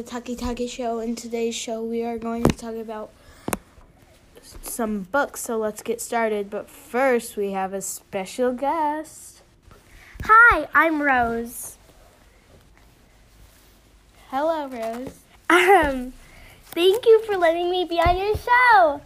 The 0.00 0.10
Tucky 0.10 0.34
Tucky 0.34 0.66
Show. 0.66 0.98
In 1.00 1.14
today's 1.14 1.54
show, 1.54 1.84
we 1.84 2.02
are 2.02 2.16
going 2.16 2.42
to 2.44 2.56
talk 2.56 2.74
about 2.74 3.10
some 4.62 5.02
books, 5.02 5.42
so 5.42 5.58
let's 5.58 5.82
get 5.82 6.00
started. 6.00 6.48
But 6.48 6.70
first, 6.70 7.36
we 7.36 7.50
have 7.50 7.74
a 7.74 7.82
special 7.82 8.54
guest. 8.54 9.42
Hi, 10.22 10.68
I'm 10.72 11.02
Rose. 11.02 11.76
Hello, 14.30 14.68
Rose. 14.68 15.18
Um, 15.50 16.14
thank 16.64 17.04
you 17.04 17.22
for 17.26 17.36
letting 17.36 17.70
me 17.70 17.84
be 17.84 18.00
on 18.00 18.16
your 18.16 18.36
show. 18.36 19.02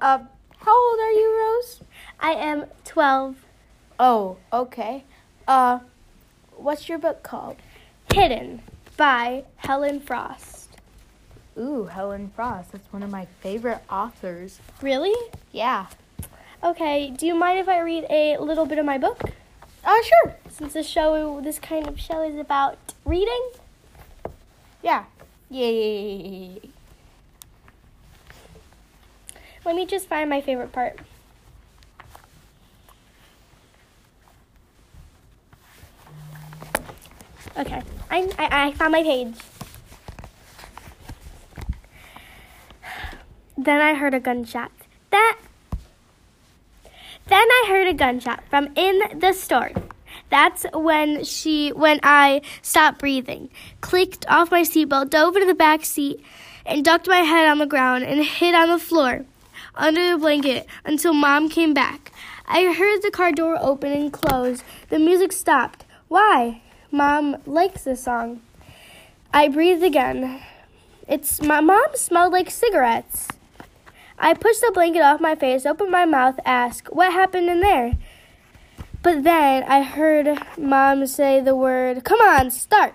Uh, 0.00 0.18
how 0.58 0.90
old 0.90 0.98
are 0.98 1.12
you, 1.12 1.38
Rose? 1.38 1.80
I 2.18 2.32
am 2.32 2.64
12. 2.84 3.36
Oh, 4.00 4.38
okay. 4.52 5.04
Uh, 5.46 5.78
what's 6.56 6.88
your 6.88 6.98
book 6.98 7.22
called? 7.22 7.58
Hidden 8.12 8.62
by 8.96 9.44
Helen 9.56 10.00
Frost. 10.00 10.68
Ooh, 11.58 11.84
Helen 11.84 12.30
Frost. 12.34 12.72
That's 12.72 12.92
one 12.92 13.02
of 13.02 13.10
my 13.10 13.26
favorite 13.40 13.82
authors. 13.90 14.60
Really? 14.80 15.14
Yeah. 15.52 15.86
Okay, 16.62 17.10
do 17.10 17.26
you 17.26 17.34
mind 17.34 17.58
if 17.58 17.68
I 17.68 17.80
read 17.80 18.06
a 18.08 18.38
little 18.38 18.66
bit 18.66 18.78
of 18.78 18.86
my 18.86 18.98
book? 18.98 19.20
Uh, 19.84 19.96
sure. 20.02 20.36
Since 20.48 20.74
this 20.74 20.86
show, 20.86 21.40
this 21.40 21.58
kind 21.58 21.88
of 21.88 21.98
show 21.98 22.22
is 22.22 22.36
about 22.36 22.78
reading? 23.04 23.50
Yeah. 24.82 25.04
Yay. 25.50 26.60
Let 29.64 29.76
me 29.76 29.86
just 29.86 30.08
find 30.08 30.30
my 30.30 30.40
favorite 30.40 30.72
part. 30.72 30.98
Okay, 37.56 37.82
I, 38.10 38.30
I, 38.38 38.66
I 38.66 38.72
found 38.72 38.92
my 38.92 39.02
page. 39.02 39.34
Then 43.56 43.80
I 43.80 43.94
heard 43.94 44.14
a 44.14 44.20
gunshot. 44.20 44.72
That. 45.10 45.38
Then 47.26 47.46
I 47.48 47.66
heard 47.68 47.86
a 47.86 47.94
gunshot 47.94 48.44
from 48.48 48.70
in 48.74 49.18
the 49.18 49.32
store. 49.32 49.70
That's 50.30 50.64
when 50.72 51.24
she, 51.24 51.70
when 51.70 52.00
I 52.02 52.40
stopped 52.62 52.98
breathing, 52.98 53.50
clicked 53.82 54.26
off 54.28 54.50
my 54.50 54.62
seatbelt, 54.62 55.10
dove 55.10 55.36
into 55.36 55.46
the 55.46 55.54
back 55.54 55.84
seat, 55.84 56.24
and 56.64 56.84
ducked 56.84 57.06
my 57.06 57.20
head 57.20 57.46
on 57.46 57.58
the 57.58 57.66
ground 57.66 58.04
and 58.04 58.24
hid 58.24 58.54
on 58.54 58.68
the 58.68 58.78
floor 58.78 59.26
under 59.74 60.10
the 60.10 60.18
blanket 60.18 60.66
until 60.84 61.12
mom 61.12 61.48
came 61.48 61.74
back. 61.74 62.12
I 62.46 62.72
heard 62.72 63.02
the 63.02 63.10
car 63.10 63.32
door 63.32 63.58
open 63.60 63.92
and 63.92 64.12
close. 64.12 64.62
The 64.88 64.98
music 64.98 65.32
stopped. 65.32 65.84
Why? 66.08 66.62
Mom 66.94 67.38
likes 67.46 67.84
this 67.84 68.04
song. 68.04 68.42
I 69.32 69.48
breathed 69.48 69.82
again. 69.82 70.42
It's 71.08 71.40
my 71.40 71.62
mom 71.62 71.86
smelled 71.94 72.34
like 72.34 72.50
cigarettes. 72.50 73.28
I 74.18 74.34
pushed 74.34 74.60
the 74.60 74.70
blanket 74.74 75.00
off 75.00 75.18
my 75.18 75.34
face, 75.34 75.64
opened 75.64 75.90
my 75.90 76.04
mouth, 76.04 76.38
asked, 76.44 76.92
What 76.92 77.12
happened 77.12 77.48
in 77.48 77.60
there? 77.60 77.94
But 79.02 79.24
then 79.24 79.62
I 79.62 79.82
heard 79.82 80.38
mom 80.58 81.06
say 81.06 81.40
the 81.40 81.56
word, 81.56 82.04
Come 82.04 82.20
on, 82.20 82.50
start. 82.50 82.94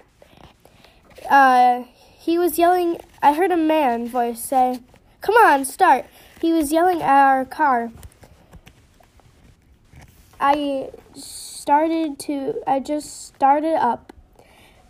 Uh, 1.27 1.85
he 2.19 2.37
was 2.37 2.59
yelling, 2.59 2.99
I 3.23 3.33
heard 3.33 3.51
a 3.51 3.57
man 3.57 4.07
voice 4.07 4.39
say, 4.39 4.79
Come 5.21 5.35
on, 5.35 5.65
start. 5.65 6.05
He 6.39 6.53
was 6.53 6.71
yelling 6.71 7.01
at 7.01 7.09
our 7.09 7.45
car. 7.45 7.91
I 10.39 10.91
started 11.67 12.17
to, 12.17 12.63
I 12.65 12.79
just 12.79 13.27
started 13.27 13.75
up. 13.75 14.13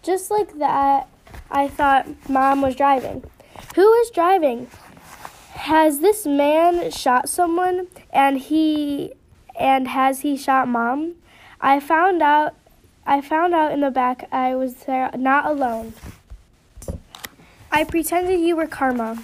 Just 0.04 0.30
like 0.30 0.60
that, 0.60 1.08
I 1.50 1.68
thought 1.68 2.08
mom 2.30 2.62
was 2.62 2.76
driving. 2.76 3.24
Who 3.74 3.94
is 3.94 4.12
driving? 4.12 4.68
Has 5.54 6.02
this 6.02 6.28
man 6.28 6.92
shot 6.92 7.30
someone 7.30 7.88
and 8.14 8.38
he 8.38 9.14
and 9.60 9.88
has 9.88 10.20
he 10.20 10.38
shot 10.38 10.68
mom? 10.68 11.16
I 11.60 11.80
found 11.80 12.22
out 12.22 12.54
I 13.08 13.22
found 13.22 13.56
out 13.56 13.72
in 13.72 13.82
the 13.82 13.90
back 13.90 14.28
I 14.32 14.54
was 14.54 14.76
there 14.86 15.10
not 15.18 15.48
alone. 15.48 15.96
I 17.72 17.86
pretended 17.86 18.40
you 18.40 18.56
were 18.56 18.68
karma. 18.68 19.24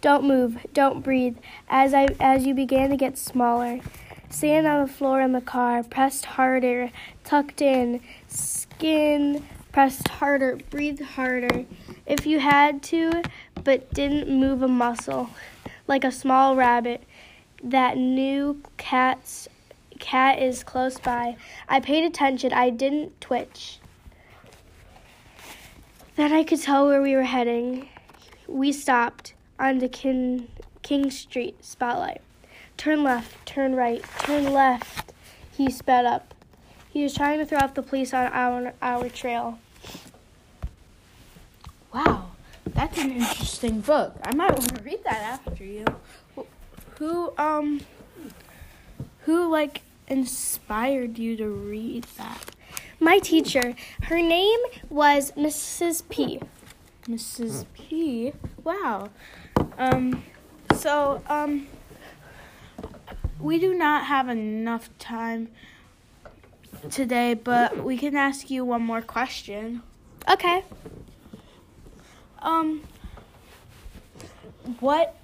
Don't 0.00 0.24
move, 0.24 0.66
don't 0.72 1.02
breathe. 1.02 1.36
As 1.68 1.92
I 1.92 2.06
as 2.18 2.46
you 2.46 2.54
began 2.54 2.88
to 2.88 2.96
get 2.96 3.18
smaller, 3.18 3.80
sand 4.30 4.66
on 4.66 4.86
the 4.86 4.92
floor 4.92 5.20
in 5.20 5.32
the 5.32 5.40
car, 5.40 5.82
pressed 5.82 6.24
harder, 6.24 6.90
tucked 7.24 7.60
in, 7.60 8.00
skin 8.28 9.44
pressed 9.72 10.08
harder, 10.08 10.58
breathed 10.70 11.02
harder. 11.02 11.64
If 12.06 12.26
you 12.26 12.40
had 12.40 12.82
to, 12.84 13.22
but 13.62 13.92
didn't 13.92 14.28
move 14.28 14.62
a 14.62 14.68
muscle, 14.68 15.30
like 15.86 16.04
a 16.04 16.10
small 16.10 16.56
rabbit 16.56 17.04
that 17.62 17.96
knew 17.96 18.62
cat's 18.76 19.48
cat 19.98 20.38
is 20.38 20.64
close 20.64 20.98
by. 20.98 21.36
I 21.68 21.80
paid 21.80 22.04
attention. 22.04 22.52
I 22.52 22.70
didn't 22.70 23.20
twitch. 23.20 23.78
Then 26.16 26.32
I 26.32 26.42
could 26.42 26.60
tell 26.60 26.86
where 26.86 27.02
we 27.02 27.14
were 27.14 27.22
heading. 27.22 27.88
We 28.48 28.72
stopped 28.72 29.34
on 29.58 29.78
the 29.78 29.88
King, 29.88 30.48
King 30.82 31.10
Street 31.10 31.64
spotlight. 31.64 32.22
Turn 32.80 33.02
left, 33.02 33.44
turn 33.44 33.76
right, 33.76 34.02
turn 34.20 34.54
left. 34.54 35.12
He 35.52 35.70
sped 35.70 36.06
up. 36.06 36.32
He 36.88 37.02
was 37.02 37.12
trying 37.12 37.38
to 37.38 37.44
throw 37.44 37.58
off 37.58 37.74
the 37.74 37.82
police 37.82 38.14
on 38.14 38.32
our, 38.32 38.72
our 38.80 39.10
trail. 39.10 39.58
Wow, 41.92 42.30
that's 42.64 42.96
an 42.96 43.10
interesting 43.10 43.82
book. 43.82 44.16
I 44.24 44.34
might 44.34 44.52
want 44.52 44.74
to 44.74 44.82
read 44.82 45.04
that 45.04 45.40
after 45.46 45.62
you. 45.62 45.84
Who 46.96 47.34
um 47.36 47.82
who 49.26 49.50
like 49.50 49.82
inspired 50.08 51.18
you 51.18 51.36
to 51.36 51.48
read 51.50 52.04
that? 52.16 52.56
My 52.98 53.18
teacher. 53.18 53.74
Her 54.04 54.22
name 54.22 54.60
was 54.88 55.32
Mrs. 55.32 56.02
P. 56.08 56.40
Mrs. 57.04 57.66
P. 57.74 58.32
Wow. 58.64 59.10
Um 59.76 60.24
so 60.72 61.22
um 61.26 61.66
we 63.40 63.58
do 63.58 63.74
not 63.74 64.06
have 64.06 64.28
enough 64.28 64.90
time 64.98 65.48
today, 66.90 67.34
but 67.34 67.82
we 67.82 67.96
can 67.96 68.16
ask 68.16 68.50
you 68.50 68.64
one 68.64 68.82
more 68.82 69.02
question. 69.02 69.82
Okay. 70.28 70.64
Um 72.40 72.82
what 74.78 75.16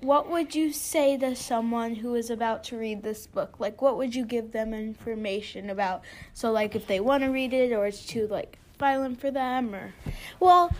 what 0.00 0.30
would 0.30 0.54
you 0.54 0.70
say 0.70 1.16
to 1.16 1.34
someone 1.34 1.94
who 1.94 2.14
is 2.14 2.28
about 2.28 2.62
to 2.64 2.76
read 2.76 3.02
this 3.02 3.26
book? 3.26 3.58
Like 3.58 3.80
what 3.80 3.96
would 3.96 4.14
you 4.14 4.24
give 4.24 4.52
them 4.52 4.74
information 4.74 5.70
about? 5.70 6.02
So 6.34 6.52
like 6.52 6.74
if 6.74 6.86
they 6.86 7.00
want 7.00 7.24
to 7.24 7.30
read 7.30 7.52
it 7.52 7.72
or 7.72 7.86
it's 7.86 8.04
too 8.04 8.26
like 8.26 8.58
violent 8.78 9.20
for 9.20 9.30
them 9.30 9.74
or 9.74 9.94
Well, 10.40 10.70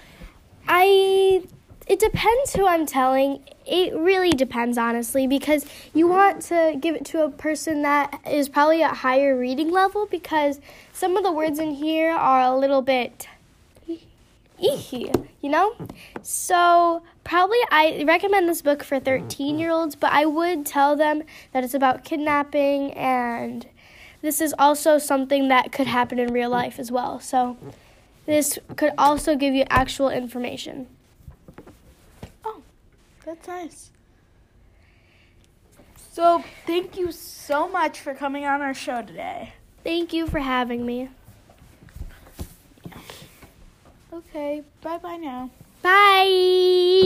I 0.69 1.45
it 1.87 1.99
depends 1.99 2.55
who 2.55 2.67
I'm 2.67 2.87
telling. 2.87 3.41
It 3.67 3.95
really 3.95 4.31
depends, 4.31 4.79
honestly, 4.79 5.27
because 5.27 5.67
you 5.93 6.09
want 6.09 6.43
to 6.43 6.77
give 6.81 6.95
it 6.95 7.05
to 7.07 7.25
a 7.25 7.31
person 7.31 7.83
that 7.83 8.21
is 8.29 8.49
probably 8.49 8.83
at 8.83 8.97
higher 8.97 9.39
reading 9.39 9.71
level 9.71 10.07
because 10.07 10.61
some 10.93 11.17
of 11.17 11.25
the 11.25 11.33
words 11.33 11.59
in 11.59 11.73
here 11.73 12.11
are 12.11 12.41
a 12.41 12.57
little 12.57 12.83
bit 12.83 13.29
eeky, 14.63 15.29
you 15.43 15.51
know? 15.51 15.75
So, 16.23 17.03
probably 17.23 17.59
I 17.71 18.05
recommend 18.07 18.49
this 18.49 18.63
book 18.63 18.83
for 18.83 18.99
13 18.99 19.59
year 19.59 19.71
olds, 19.71 19.95
but 19.95 20.13
I 20.13 20.25
would 20.25 20.65
tell 20.65 20.97
them 20.97 21.23
that 21.53 21.65
it's 21.65 21.75
about 21.75 22.05
kidnapping 22.05 22.93
and 22.93 23.67
this 24.23 24.41
is 24.41 24.55
also 24.59 24.97
something 24.97 25.49
that 25.49 25.71
could 25.71 25.87
happen 25.87 26.19
in 26.19 26.33
real 26.33 26.49
life 26.49 26.79
as 26.79 26.91
well. 26.91 27.21
So, 27.21 27.59
this 28.25 28.59
could 28.77 28.93
also 28.97 29.37
give 29.37 29.55
you 29.55 29.65
actual 29.69 30.09
information. 30.09 30.87
That's 33.25 33.49
nice. 33.49 33.91
So, 36.13 36.45
thank 36.67 36.97
you 36.97 37.11
so 37.11 37.69
much 37.69 37.99
for 38.01 38.15
coming 38.15 38.45
on 38.45 38.63
our 38.63 38.75
show 38.75 39.03
today. 39.03 39.55
Thank 39.83 40.13
you 40.13 40.27
for 40.27 40.39
having 40.39 40.87
me. 40.87 41.09
Okay, 44.13 44.63
bye 44.81 44.99
bye 44.99 45.17
now. 45.17 45.51
Bye. 45.83 47.01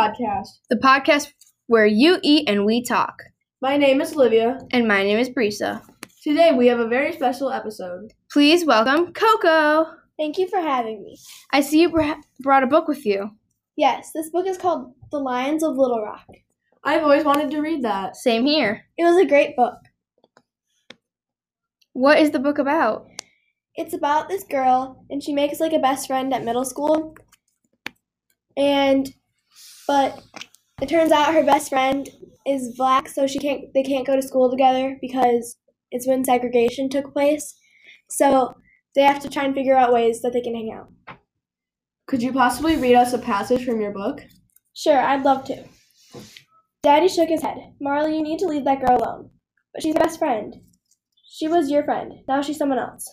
Podcast. 0.00 0.48
the 0.70 0.76
podcast 0.76 1.32
where 1.66 1.84
you 1.84 2.18
eat 2.22 2.48
and 2.48 2.64
we 2.64 2.82
talk. 2.82 3.22
My 3.60 3.76
name 3.76 4.00
is 4.00 4.14
Olivia. 4.14 4.58
And 4.72 4.88
my 4.88 5.02
name 5.02 5.18
is 5.18 5.28
Brisa. 5.28 5.82
Today 6.22 6.52
we 6.52 6.68
have 6.68 6.80
a 6.80 6.88
very 6.88 7.12
special 7.12 7.50
episode. 7.50 8.14
Please 8.32 8.64
welcome 8.64 9.12
Coco. 9.12 9.84
Thank 10.18 10.38
you 10.38 10.48
for 10.48 10.58
having 10.58 11.02
me. 11.02 11.18
I 11.52 11.60
see 11.60 11.82
you 11.82 11.90
br- 11.90 12.12
brought 12.40 12.62
a 12.62 12.66
book 12.66 12.88
with 12.88 13.04
you. 13.04 13.30
Yes, 13.76 14.10
this 14.14 14.30
book 14.30 14.46
is 14.46 14.56
called 14.56 14.94
The 15.10 15.18
Lions 15.18 15.62
of 15.62 15.76
Little 15.76 16.02
Rock. 16.02 16.26
I've 16.82 17.02
always 17.02 17.24
wanted 17.24 17.50
to 17.50 17.60
read 17.60 17.82
that. 17.84 18.16
Same 18.16 18.46
here. 18.46 18.86
It 18.96 19.04
was 19.04 19.18
a 19.18 19.26
great 19.28 19.54
book. 19.54 19.76
What 21.92 22.18
is 22.18 22.30
the 22.30 22.38
book 22.38 22.58
about? 22.58 23.06
It's 23.74 23.92
about 23.92 24.30
this 24.30 24.44
girl, 24.44 25.04
and 25.10 25.22
she 25.22 25.34
makes 25.34 25.60
like 25.60 25.74
a 25.74 25.78
best 25.78 26.06
friend 26.06 26.32
at 26.32 26.42
middle 26.42 26.64
school. 26.64 27.14
And, 28.56 29.14
but 29.90 30.22
it 30.80 30.88
turns 30.88 31.10
out 31.10 31.34
her 31.34 31.42
best 31.44 31.68
friend 31.68 32.08
is 32.46 32.76
black, 32.76 33.08
so 33.08 33.26
she 33.26 33.40
can't. 33.40 33.74
They 33.74 33.82
can't 33.82 34.06
go 34.06 34.14
to 34.14 34.22
school 34.22 34.48
together 34.48 34.96
because 35.00 35.56
it's 35.90 36.06
when 36.06 36.24
segregation 36.24 36.88
took 36.88 37.12
place. 37.12 37.56
So 38.08 38.54
they 38.94 39.02
have 39.02 39.18
to 39.22 39.28
try 39.28 39.44
and 39.44 39.52
figure 39.52 39.76
out 39.76 39.92
ways 39.92 40.22
that 40.22 40.32
they 40.32 40.42
can 40.42 40.54
hang 40.54 40.72
out. 40.72 41.16
Could 42.06 42.22
you 42.22 42.32
possibly 42.32 42.76
read 42.76 42.94
us 42.94 43.14
a 43.14 43.18
passage 43.18 43.64
from 43.64 43.80
your 43.80 43.90
book? 43.90 44.20
Sure, 44.74 44.96
I'd 44.96 45.24
love 45.24 45.44
to. 45.46 45.64
Daddy 46.84 47.08
shook 47.08 47.28
his 47.28 47.42
head. 47.42 47.58
Marlee, 47.82 48.14
you 48.14 48.22
need 48.22 48.38
to 48.38 48.46
leave 48.46 48.64
that 48.66 48.86
girl 48.86 48.96
alone. 48.96 49.30
But 49.74 49.82
she's 49.82 49.94
your 49.96 50.04
best 50.04 50.20
friend. 50.20 50.54
She 51.28 51.48
was 51.48 51.68
your 51.68 51.82
friend. 51.82 52.12
Now 52.28 52.42
she's 52.42 52.58
someone 52.58 52.78
else. 52.78 53.04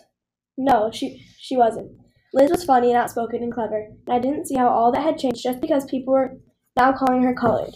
No, 0.60 0.92
she 0.94 1.26
she 1.40 1.58
wasn't. 1.58 1.92
Liz 2.36 2.52
was 2.52 2.66
funny 2.66 2.92
and 2.92 2.98
outspoken 2.98 3.42
and 3.42 3.52
clever, 3.52 3.88
and 4.06 4.16
I 4.16 4.20
didn't 4.20 4.46
see 4.46 4.58
how 4.58 4.70
all 4.70 4.92
that 4.92 5.02
had 5.02 5.18
changed 5.18 5.42
just 5.42 5.60
because 5.60 5.86
people 5.86 6.14
were 6.14 6.38
now 6.78 6.94
calling 6.94 7.24
her 7.24 7.34
colored. 7.34 7.76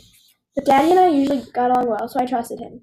But 0.55 0.65
Daddy 0.65 0.91
and 0.91 0.99
I 0.99 1.07
usually 1.07 1.43
got 1.53 1.71
along 1.71 1.89
well, 1.89 2.07
so 2.07 2.19
I 2.19 2.25
trusted 2.25 2.59
him. 2.59 2.81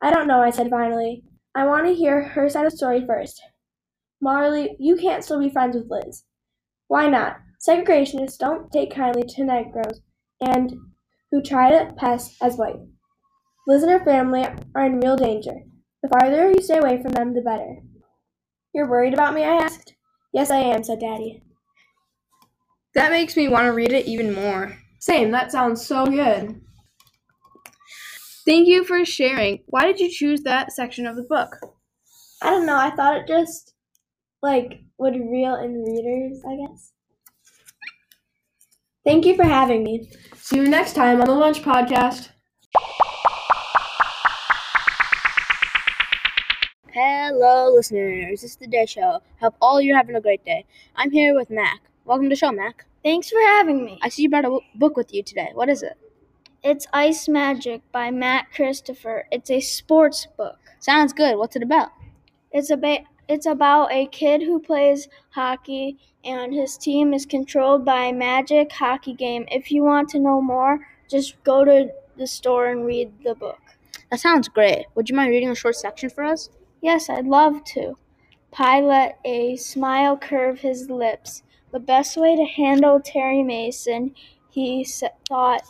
I 0.00 0.10
don't 0.10 0.28
know, 0.28 0.40
I 0.40 0.50
said 0.50 0.70
finally. 0.70 1.24
I 1.54 1.66
want 1.66 1.86
to 1.86 1.94
hear 1.94 2.22
her 2.22 2.48
side 2.48 2.66
of 2.66 2.72
the 2.72 2.76
story 2.76 3.04
first. 3.06 3.40
Marlee, 4.22 4.76
you 4.78 4.96
can't 4.96 5.24
still 5.24 5.40
be 5.40 5.50
friends 5.50 5.76
with 5.76 5.90
Liz. 5.90 6.24
Why 6.88 7.08
not? 7.08 7.36
Segregationists 7.66 8.38
don't 8.38 8.70
take 8.72 8.94
kindly 8.94 9.22
to 9.26 9.44
Negroes 9.44 10.00
and 10.40 10.72
who 11.30 11.42
try 11.42 11.70
to 11.70 11.92
pass 11.94 12.36
as 12.42 12.56
white. 12.56 12.76
Liz 13.66 13.82
and 13.82 13.92
her 13.92 14.04
family 14.04 14.44
are 14.74 14.86
in 14.86 15.00
real 15.00 15.16
danger. 15.16 15.54
The 16.02 16.08
farther 16.08 16.50
you 16.50 16.62
stay 16.62 16.78
away 16.78 17.00
from 17.00 17.12
them, 17.12 17.34
the 17.34 17.40
better. 17.40 17.76
You're 18.74 18.90
worried 18.90 19.14
about 19.14 19.34
me? 19.34 19.44
I 19.44 19.54
asked. 19.54 19.94
Yes, 20.32 20.50
I 20.50 20.58
am, 20.58 20.84
said 20.84 21.00
Daddy. 21.00 21.42
That 22.94 23.10
makes 23.12 23.36
me 23.36 23.48
want 23.48 23.64
to 23.64 23.72
read 23.72 23.92
it 23.92 24.06
even 24.06 24.34
more. 24.34 24.76
Same, 25.04 25.32
that 25.32 25.52
sounds 25.52 25.84
so 25.84 26.06
good. 26.06 26.62
Thank 28.46 28.68
you 28.68 28.84
for 28.84 29.04
sharing. 29.04 29.62
Why 29.66 29.82
did 29.82 30.00
you 30.00 30.10
choose 30.10 30.40
that 30.44 30.72
section 30.72 31.06
of 31.06 31.14
the 31.14 31.24
book? 31.24 31.58
I 32.40 32.48
don't 32.48 32.64
know, 32.64 32.78
I 32.78 32.88
thought 32.88 33.18
it 33.18 33.28
just, 33.28 33.74
like, 34.42 34.80
would 34.96 35.12
reel 35.12 35.56
in 35.56 35.84
readers, 35.84 36.42
I 36.48 36.56
guess. 36.56 36.92
Thank 39.04 39.26
you 39.26 39.36
for 39.36 39.44
having 39.44 39.84
me. 39.84 40.10
See 40.36 40.56
you 40.56 40.68
next 40.68 40.94
time 40.94 41.20
on 41.20 41.26
the 41.26 41.34
Lunch 41.34 41.60
Podcast. 41.60 42.30
Hello, 46.94 47.74
listeners. 47.74 48.40
This 48.40 48.52
is 48.52 48.56
the 48.56 48.66
Day 48.66 48.86
Show. 48.86 49.20
Hope 49.38 49.54
all 49.60 49.82
you're 49.82 49.98
having 49.98 50.16
a 50.16 50.20
great 50.22 50.42
day. 50.46 50.64
I'm 50.96 51.10
here 51.10 51.34
with 51.34 51.50
Mac. 51.50 51.82
Welcome 52.06 52.30
to 52.30 52.30
the 52.30 52.36
show, 52.36 52.52
Mac. 52.52 52.86
Thanks 53.04 53.28
for 53.28 53.38
having 53.40 53.84
me. 53.84 53.98
I 54.02 54.08
see 54.08 54.22
you 54.22 54.30
brought 54.30 54.44
a 54.46 54.48
w- 54.48 54.62
book 54.74 54.96
with 54.96 55.12
you 55.12 55.22
today. 55.22 55.50
What 55.52 55.68
is 55.68 55.82
it? 55.82 55.98
It's 56.62 56.86
Ice 56.92 57.28
Magic 57.28 57.82
by 57.92 58.10
Matt 58.10 58.46
Christopher. 58.54 59.26
It's 59.30 59.50
a 59.50 59.60
sports 59.60 60.26
book. 60.38 60.58
Sounds 60.80 61.12
good. 61.12 61.36
What's 61.36 61.54
it 61.54 61.62
about? 61.62 61.90
It's 62.50 62.70
about 62.70 63.00
it's 63.28 63.44
about 63.46 63.92
a 63.92 64.06
kid 64.06 64.42
who 64.42 64.58
plays 64.58 65.08
hockey 65.30 65.98
and 66.24 66.54
his 66.54 66.78
team 66.78 67.12
is 67.12 67.26
controlled 67.26 67.84
by 67.84 68.04
a 68.06 68.12
magic 68.12 68.72
hockey 68.72 69.12
game. 69.12 69.44
If 69.50 69.70
you 69.70 69.82
want 69.82 70.08
to 70.10 70.18
know 70.18 70.40
more, 70.40 70.86
just 71.10 71.42
go 71.44 71.64
to 71.64 71.90
the 72.16 72.26
store 72.26 72.68
and 72.68 72.86
read 72.86 73.12
the 73.22 73.34
book. 73.34 73.60
That 74.10 74.20
sounds 74.20 74.48
great. 74.48 74.86
Would 74.94 75.10
you 75.10 75.16
mind 75.16 75.30
reading 75.30 75.50
a 75.50 75.54
short 75.54 75.76
section 75.76 76.08
for 76.08 76.24
us? 76.24 76.48
Yes, 76.80 77.10
I'd 77.10 77.26
love 77.26 77.64
to. 77.74 77.98
Pi 78.50 78.80
let 78.80 79.18
a 79.26 79.56
smile 79.56 80.16
curve 80.16 80.60
his 80.60 80.88
lips. 80.88 81.42
The 81.74 81.80
best 81.80 82.16
way 82.16 82.36
to 82.36 82.44
handle 82.44 83.00
Terry 83.00 83.42
Mason, 83.42 84.14
he 84.48 84.86
thought, 85.28 85.62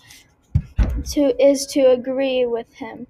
to 1.13 1.43
is 1.43 1.65
to 1.69 1.81
agree 1.81 2.45
with 2.45 2.75
him. 2.75 3.07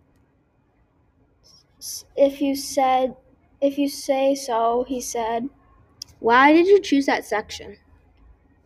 If 2.14 2.40
you 2.40 2.54
said, 2.54 3.16
if 3.60 3.78
you 3.78 3.88
say 3.88 4.36
so, 4.36 4.84
he 4.86 5.00
said. 5.00 5.48
Why 6.20 6.52
did 6.52 6.68
you 6.68 6.80
choose 6.80 7.06
that 7.06 7.24
section? 7.24 7.78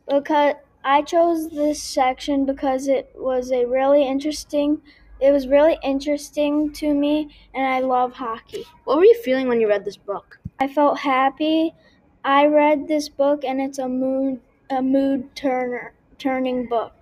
Because 0.06 0.56
I 0.84 1.00
chose 1.00 1.48
this 1.48 1.82
section 1.82 2.44
because 2.44 2.86
it 2.86 3.10
was 3.14 3.50
a 3.50 3.64
really 3.64 4.06
interesting. 4.06 4.82
It 5.22 5.30
was 5.30 5.48
really 5.48 5.78
interesting 5.82 6.70
to 6.74 6.92
me, 6.92 7.34
and 7.54 7.66
I 7.66 7.80
love 7.80 8.12
hockey. 8.12 8.66
What 8.84 8.98
were 8.98 9.06
you 9.06 9.18
feeling 9.24 9.48
when 9.48 9.58
you 9.62 9.70
read 9.70 9.86
this 9.86 9.96
book? 9.96 10.38
I 10.60 10.68
felt 10.68 10.98
happy. 10.98 11.74
I 12.28 12.44
read 12.44 12.88
this 12.88 13.08
book, 13.08 13.42
and 13.42 13.58
it's 13.58 13.78
a 13.78 13.88
mood 13.88 14.40
a 14.68 14.82
mood 14.82 15.34
turner 15.34 15.94
turning 16.18 16.66
book. 16.66 16.92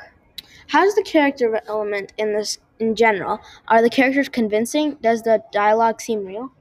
How's 0.68 0.94
the 0.94 1.02
character 1.02 1.60
element 1.66 2.12
in 2.16 2.32
this 2.32 2.58
in 2.78 2.94
general? 2.94 3.40
Are 3.66 3.82
the 3.82 3.90
characters 3.90 4.28
convincing? 4.28 4.98
Does 5.02 5.22
the 5.22 5.42
dialogue 5.50 6.00
seem 6.00 6.24
real? 6.24 6.52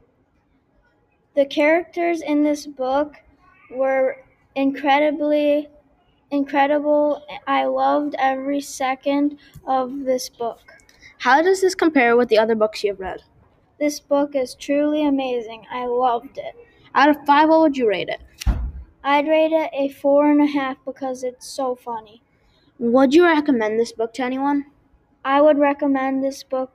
The 1.36 1.45
characters 1.45 2.23
in 2.23 2.41
this 2.41 2.65
book 2.65 3.13
were 3.69 4.17
incredibly 4.56 5.69
incredible. 6.32 7.23
I 7.45 7.65
loved 7.65 8.15
every 8.17 8.62
second 8.62 9.38
of 9.67 10.06
this 10.06 10.28
book. 10.28 10.62
How 11.19 11.43
does 11.43 11.62
this 11.62 11.75
compare 11.75 12.17
with 12.17 12.30
the 12.30 12.39
other 12.39 12.56
books 12.56 12.84
you 12.84 12.93
have 12.93 12.99
read? 12.99 13.21
This 13.80 13.99
book 13.99 14.34
is 14.34 14.56
truly 14.56 15.06
amazing. 15.06 15.67
I 15.71 15.86
loved 15.86 16.39
it. 16.39 16.56
Out 16.95 17.10
of 17.10 17.17
five, 17.28 17.49
what 17.49 17.62
would 17.62 17.78
you 17.78 17.88
rate 17.88 18.10
it? 18.10 18.21
I'd 19.05 19.29
rate 19.29 19.53
it 19.53 19.69
a 19.71 19.87
four 19.87 20.29
and 20.29 20.41
a 20.41 20.47
half 20.47 20.83
because 20.83 21.23
it's 21.23 21.47
so 21.47 21.75
funny. 21.75 22.21
Would 22.79 23.13
you 23.13 23.25
recommend 23.25 23.79
this 23.79 23.93
book 23.93 24.13
to 24.15 24.23
anyone? 24.23 24.65
I 25.23 25.41
would 25.41 25.57
recommend 25.59 26.23
this 26.23 26.43
book 26.43 26.71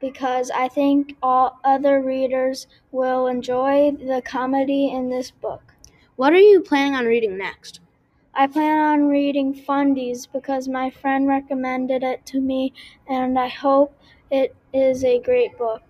because 0.00 0.50
I 0.50 0.68
think 0.68 1.16
all 1.22 1.60
other 1.64 2.02
readers 2.02 2.66
will 2.92 3.26
enjoy 3.26 3.92
the 3.92 4.22
comedy 4.24 4.90
in 4.90 5.10
this 5.10 5.30
book. 5.30 5.74
What 6.16 6.32
are 6.32 6.38
you 6.38 6.60
planning 6.60 6.94
on 6.94 7.06
reading 7.06 7.38
next? 7.38 7.80
I 8.34 8.46
plan 8.46 8.78
on 8.78 9.08
reading 9.08 9.54
Fundies 9.54 10.28
because 10.30 10.68
my 10.68 10.90
friend 10.90 11.26
recommended 11.28 12.02
it 12.02 12.26
to 12.26 12.40
me 12.40 12.72
and 13.08 13.38
I 13.38 13.48
hope 13.48 13.96
it 14.30 14.54
is 14.72 15.04
a 15.04 15.20
great 15.20 15.56
book. 15.58 15.82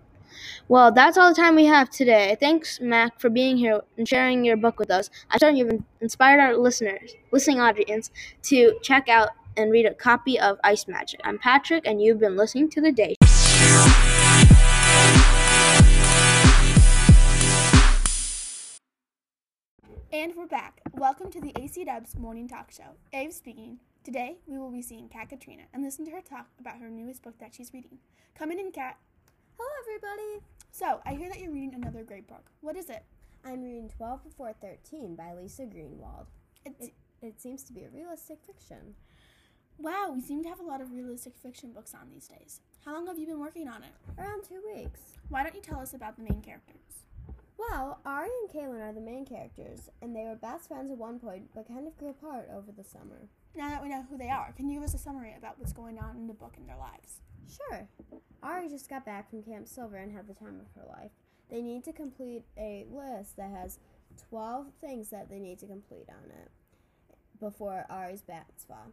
Well, 0.67 0.91
that's 0.91 1.17
all 1.17 1.29
the 1.29 1.35
time 1.35 1.55
we 1.55 1.65
have 1.65 1.89
today. 1.89 2.37
Thanks, 2.39 2.79
Mac, 2.79 3.19
for 3.19 3.29
being 3.29 3.57
here 3.57 3.81
and 3.97 4.07
sharing 4.07 4.43
your 4.43 4.57
book 4.57 4.79
with 4.79 4.91
us. 4.91 5.09
I'm 5.29 5.39
sure 5.39 5.49
you've 5.49 5.83
inspired 6.01 6.39
our 6.39 6.55
listeners, 6.57 7.15
listening 7.31 7.59
audience, 7.59 8.11
to 8.43 8.77
check 8.81 9.09
out 9.09 9.29
and 9.55 9.71
read 9.71 9.85
a 9.85 9.93
copy 9.93 10.39
of 10.39 10.59
Ice 10.63 10.87
Magic. 10.87 11.19
I'm 11.23 11.39
Patrick, 11.39 11.87
and 11.87 12.01
you've 12.01 12.19
been 12.19 12.37
listening 12.37 12.69
to 12.69 12.81
The 12.81 12.91
Day. 12.91 13.15
And 20.13 20.33
we're 20.35 20.47
back. 20.47 20.81
Welcome 20.93 21.31
to 21.31 21.41
the 21.41 21.51
AC 21.59 21.83
Dubs 21.83 22.17
Morning 22.17 22.47
Talk 22.47 22.71
Show. 22.71 22.95
Ave 23.13 23.31
speaking. 23.31 23.79
Today 24.03 24.37
we 24.47 24.57
will 24.57 24.71
be 24.71 24.81
seeing 24.81 25.09
Kat 25.09 25.29
Katrina 25.29 25.63
and 25.73 25.83
listen 25.83 26.05
to 26.05 26.11
her 26.11 26.21
talk 26.21 26.47
about 26.59 26.79
her 26.79 26.89
newest 26.89 27.21
book 27.21 27.37
that 27.39 27.53
she's 27.53 27.73
reading. 27.73 27.97
Come 28.33 28.51
in, 28.51 28.71
Kat. 28.71 28.97
Hello, 29.59 29.69
everybody. 29.81 30.45
So, 30.71 31.01
I 31.05 31.13
hear 31.13 31.29
that 31.29 31.39
you're 31.39 31.51
reading 31.51 31.73
another 31.73 32.03
great 32.03 32.27
book. 32.27 32.45
What 32.61 32.75
is 32.77 32.89
it? 32.89 33.03
I'm 33.43 33.63
reading 33.63 33.89
12 33.97 34.23
Before 34.23 34.53
13 34.61 35.15
by 35.15 35.33
Lisa 35.33 35.63
Greenwald. 35.63 36.27
It, 36.65 36.93
it 37.21 37.41
seems 37.41 37.63
to 37.63 37.73
be 37.73 37.83
a 37.83 37.89
realistic 37.89 38.37
fiction. 38.45 38.93
wow, 39.79 40.11
we 40.13 40.21
seem 40.21 40.43
to 40.43 40.49
have 40.49 40.59
a 40.59 40.63
lot 40.63 40.81
of 40.81 40.91
realistic 40.91 41.33
fiction 41.37 41.71
books 41.71 41.93
on 41.95 42.09
these 42.13 42.27
days. 42.27 42.61
How 42.85 42.93
long 42.93 43.07
have 43.07 43.17
you 43.17 43.25
been 43.25 43.39
working 43.39 43.67
on 43.67 43.81
it? 43.83 43.93
Around 44.19 44.43
two 44.43 44.61
weeks. 44.75 45.01
Why 45.29 45.41
don't 45.43 45.55
you 45.55 45.61
tell 45.61 45.79
us 45.79 45.93
about 45.93 46.17
the 46.17 46.23
main 46.23 46.41
characters? 46.41 46.75
Well, 47.57 47.99
Ari 48.05 48.29
and 48.41 48.49
Kaylin 48.51 48.87
are 48.87 48.93
the 48.93 49.01
main 49.01 49.25
characters, 49.25 49.89
and 50.03 50.15
they 50.15 50.25
were 50.25 50.35
best 50.35 50.67
friends 50.67 50.91
at 50.91 50.97
one 50.97 51.19
point, 51.19 51.49
but 51.55 51.67
kind 51.67 51.87
of 51.87 51.97
grew 51.97 52.09
apart 52.09 52.47
over 52.53 52.71
the 52.71 52.83
summer. 52.83 53.27
Now 53.55 53.69
that 53.69 53.81
we 53.81 53.89
know 53.89 54.05
who 54.07 54.17
they 54.17 54.29
are, 54.29 54.53
can 54.55 54.69
you 54.69 54.75
give 54.75 54.83
us 54.83 54.93
a 54.93 54.99
summary 54.99 55.33
about 55.35 55.57
what's 55.57 55.73
going 55.73 55.97
on 55.97 56.15
in 56.15 56.27
the 56.27 56.33
book 56.35 56.53
in 56.57 56.67
their 56.67 56.77
lives? 56.77 57.21
Sure. 57.49 57.87
Ari 58.43 58.69
just 58.69 58.89
got 58.89 59.05
back 59.05 59.29
from 59.29 59.43
Camp 59.43 59.67
Silver 59.67 59.97
and 59.97 60.11
had 60.11 60.27
the 60.27 60.33
time 60.33 60.59
of 60.59 60.81
her 60.81 60.87
life. 60.87 61.11
They 61.49 61.61
need 61.61 61.83
to 61.85 61.93
complete 61.93 62.43
a 62.57 62.85
list 62.91 63.37
that 63.37 63.51
has 63.51 63.79
12 64.29 64.67
things 64.81 65.09
that 65.09 65.29
they 65.29 65.39
need 65.39 65.59
to 65.59 65.67
complete 65.67 66.07
on 66.09 66.29
it 66.29 66.51
before 67.39 67.85
Ari's 67.89 68.21
bats 68.21 68.65
fall. 68.65 68.91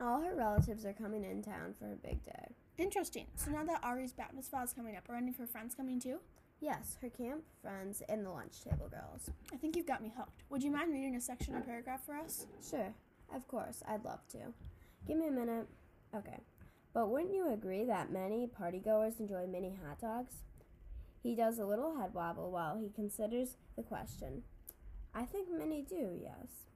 All 0.00 0.20
her 0.20 0.34
relatives 0.34 0.84
are 0.84 0.92
coming 0.92 1.24
in 1.24 1.42
town 1.42 1.74
for 1.78 1.92
a 1.92 1.96
big 1.96 2.22
day. 2.24 2.54
Interesting. 2.78 3.26
So 3.36 3.50
now 3.50 3.64
that 3.64 3.80
Ari's 3.82 4.12
bat 4.12 4.34
mitzvah 4.34 4.62
is 4.64 4.72
coming 4.72 4.96
up, 4.96 5.08
are 5.08 5.16
any 5.16 5.30
of 5.30 5.36
her 5.36 5.46
friends 5.46 5.74
coming 5.74 6.00
too? 6.00 6.18
Yes, 6.60 6.96
her 7.02 7.08
camp 7.08 7.42
friends 7.60 8.02
and 8.08 8.24
the 8.24 8.30
lunch 8.30 8.62
table 8.62 8.88
girls. 8.88 9.30
I 9.52 9.56
think 9.56 9.76
you've 9.76 9.86
got 9.86 10.02
me 10.02 10.12
hooked. 10.16 10.44
Would 10.50 10.62
you 10.62 10.70
mind 10.70 10.92
reading 10.92 11.16
a 11.16 11.20
section 11.20 11.54
or 11.54 11.60
paragraph 11.60 12.04
for 12.04 12.14
us? 12.14 12.46
Sure, 12.68 12.94
of 13.34 13.48
course, 13.48 13.82
I'd 13.86 14.04
love 14.04 14.20
to. 14.32 14.38
Give 15.06 15.18
me 15.18 15.28
a 15.28 15.32
minute. 15.32 15.66
Okay. 16.14 16.38
But 16.94 17.08
wouldn't 17.08 17.34
you 17.34 17.52
agree 17.52 17.84
that 17.84 18.12
many 18.12 18.46
partygoers 18.46 19.18
enjoy 19.18 19.46
mini 19.46 19.74
hot 19.86 20.00
dogs? 20.00 20.34
He 21.22 21.34
does 21.34 21.58
a 21.58 21.64
little 21.64 21.98
head 21.98 22.12
wobble 22.12 22.50
while 22.50 22.76
he 22.76 22.90
considers 22.90 23.56
the 23.76 23.82
question. 23.82 24.42
I 25.14 25.24
think 25.24 25.48
many 25.50 25.82
do, 25.82 26.18
yes. 26.20 26.66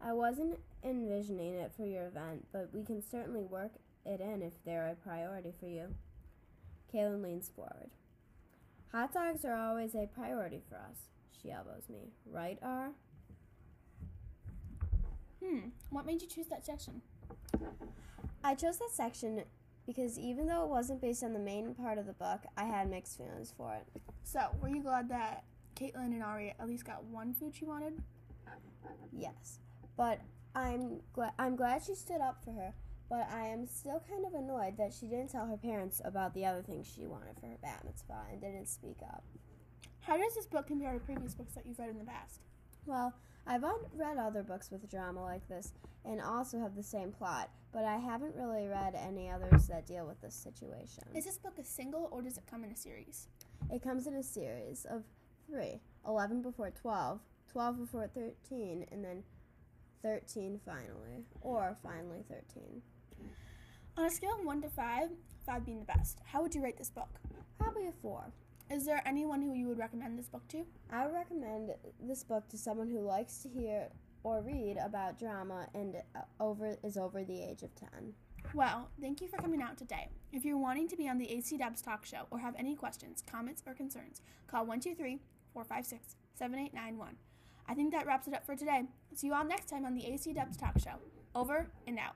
I 0.00 0.12
wasn't 0.12 0.58
envisioning 0.82 1.54
it 1.54 1.72
for 1.76 1.86
your 1.86 2.06
event, 2.06 2.46
but 2.52 2.70
we 2.74 2.84
can 2.84 3.02
certainly 3.02 3.44
work 3.44 3.72
it 4.04 4.20
in 4.20 4.42
if 4.42 4.52
they're 4.64 4.88
a 4.88 4.94
priority 4.94 5.52
for 5.58 5.66
you. 5.66 5.94
Kaylin 6.92 7.22
leans 7.22 7.50
forward. 7.54 7.90
Hot 8.92 9.12
dogs 9.12 9.44
are 9.44 9.56
always 9.56 9.94
a 9.94 10.06
priority 10.06 10.60
for 10.68 10.76
us, 10.76 11.08
she 11.40 11.50
elbows 11.50 11.88
me. 11.88 12.12
Right, 12.30 12.58
R? 12.62 12.90
Hmm, 15.42 15.68
what 15.90 16.06
made 16.06 16.22
you 16.22 16.28
choose 16.28 16.46
that 16.46 16.66
section? 16.66 17.00
I 18.44 18.54
chose 18.54 18.76
that 18.76 18.90
section 18.92 19.42
because 19.86 20.18
even 20.18 20.46
though 20.46 20.64
it 20.64 20.68
wasn't 20.68 21.00
based 21.00 21.24
on 21.24 21.32
the 21.32 21.38
main 21.38 21.74
part 21.74 21.96
of 21.96 22.06
the 22.06 22.12
book, 22.12 22.40
I 22.58 22.64
had 22.64 22.90
mixed 22.90 23.16
feelings 23.16 23.52
for 23.56 23.74
it. 23.74 23.86
So, 24.22 24.40
were 24.60 24.68
you 24.68 24.82
glad 24.82 25.08
that 25.08 25.44
Caitlin 25.74 26.12
and 26.12 26.22
Ari 26.22 26.54
at 26.60 26.68
least 26.68 26.84
got 26.84 27.02
one 27.04 27.32
food 27.32 27.54
she 27.54 27.64
wanted? 27.64 27.94
Yes, 29.12 29.60
but 29.96 30.20
I'm 30.54 31.00
glad 31.14 31.32
I'm 31.38 31.56
glad 31.56 31.82
she 31.82 31.94
stood 31.94 32.20
up 32.20 32.44
for 32.44 32.52
her. 32.52 32.74
But 33.08 33.28
I 33.30 33.46
am 33.46 33.66
still 33.66 34.02
kind 34.08 34.24
of 34.26 34.34
annoyed 34.34 34.76
that 34.78 34.92
she 34.92 35.06
didn't 35.06 35.28
tell 35.28 35.46
her 35.46 35.58
parents 35.58 36.00
about 36.04 36.34
the 36.34 36.46
other 36.46 36.62
things 36.62 36.90
she 36.92 37.06
wanted 37.06 37.38
for 37.38 37.46
her 37.46 37.58
bat 37.62 37.82
mitzvah 37.84 38.26
and 38.30 38.40
didn't 38.40 38.66
speak 38.66 38.96
up. 39.02 39.22
How 40.00 40.16
does 40.16 40.34
this 40.34 40.46
book 40.46 40.66
compare 40.66 40.92
to 40.92 41.00
previous 41.00 41.34
books 41.34 41.54
that 41.54 41.66
you've 41.66 41.78
read 41.78 41.90
in 41.90 41.98
the 41.98 42.04
past? 42.04 42.40
Well, 42.86 43.14
I've 43.46 43.62
read 43.94 44.16
other 44.16 44.42
books 44.42 44.70
with 44.70 44.88
drama 44.90 45.22
like 45.22 45.46
this 45.48 45.72
and 46.04 46.20
also 46.20 46.58
have 46.58 46.74
the 46.74 46.82
same 46.82 47.12
plot, 47.12 47.50
but 47.72 47.84
I 47.84 47.96
haven't 47.96 48.34
really 48.34 48.66
read 48.66 48.94
any 48.94 49.28
others 49.30 49.66
that 49.68 49.86
deal 49.86 50.06
with 50.06 50.20
this 50.20 50.34
situation. 50.34 51.04
Is 51.14 51.24
this 51.24 51.38
book 51.38 51.58
a 51.58 51.64
single 51.64 52.08
or 52.10 52.22
does 52.22 52.38
it 52.38 52.44
come 52.50 52.64
in 52.64 52.70
a 52.70 52.76
series? 52.76 53.28
It 53.70 53.82
comes 53.82 54.06
in 54.06 54.14
a 54.14 54.22
series 54.22 54.86
of 54.88 55.02
three 55.46 55.80
11 56.06 56.42
before 56.42 56.70
12, 56.70 57.20
12 57.50 57.78
before 57.78 58.08
13, 58.14 58.86
and 58.90 59.04
then 59.04 59.22
13 60.02 60.60
finally, 60.64 61.24
or 61.40 61.76
finally 61.82 62.24
13. 62.28 62.82
On 63.96 64.04
a 64.04 64.10
scale 64.10 64.36
of 64.38 64.44
1 64.44 64.62
to 64.62 64.68
5, 64.68 65.08
5 65.46 65.64
being 65.66 65.78
the 65.78 65.84
best, 65.84 66.18
how 66.24 66.42
would 66.42 66.54
you 66.54 66.62
rate 66.62 66.76
this 66.76 66.90
book? 66.90 67.20
Probably 67.58 67.86
a 67.86 67.92
4. 68.02 68.24
Is 68.70 68.86
there 68.86 69.02
anyone 69.04 69.42
who 69.42 69.52
you 69.52 69.68
would 69.68 69.78
recommend 69.78 70.18
this 70.18 70.28
book 70.28 70.46
to? 70.48 70.64
I 70.90 71.06
would 71.06 71.14
recommend 71.14 71.70
this 72.00 72.24
book 72.24 72.48
to 72.48 72.58
someone 72.58 72.88
who 72.88 73.00
likes 73.00 73.38
to 73.38 73.48
hear 73.48 73.88
or 74.22 74.40
read 74.40 74.78
about 74.82 75.18
drama 75.18 75.68
and 75.74 75.96
uh, 76.16 76.20
over 76.40 76.76
is 76.82 76.96
over 76.96 77.22
the 77.24 77.42
age 77.42 77.62
of 77.62 77.74
10. 77.74 78.14
Well, 78.54 78.88
thank 79.00 79.20
you 79.20 79.28
for 79.28 79.36
coming 79.36 79.60
out 79.62 79.76
today. 79.76 80.08
If 80.32 80.44
you're 80.44 80.58
wanting 80.58 80.88
to 80.88 80.96
be 80.96 81.08
on 81.08 81.18
the 81.18 81.30
AC 81.30 81.56
Dubs 81.58 81.82
talk 81.82 82.06
show 82.06 82.26
or 82.30 82.38
have 82.38 82.54
any 82.58 82.74
questions, 82.74 83.22
comments, 83.30 83.62
or 83.66 83.74
concerns, 83.74 84.22
call 84.46 84.60
123 84.66 85.20
456 85.52 86.16
7891. 86.34 87.16
I 87.68 87.74
think 87.74 87.92
that 87.92 88.06
wraps 88.06 88.26
it 88.28 88.34
up 88.34 88.44
for 88.46 88.56
today. 88.56 88.84
See 89.14 89.28
you 89.28 89.34
all 89.34 89.44
next 89.44 89.68
time 89.68 89.84
on 89.84 89.94
the 89.94 90.06
AC 90.06 90.32
Dubs 90.32 90.56
talk 90.56 90.78
show. 90.78 90.96
Over 91.34 91.68
and 91.86 91.98
out. 91.98 92.14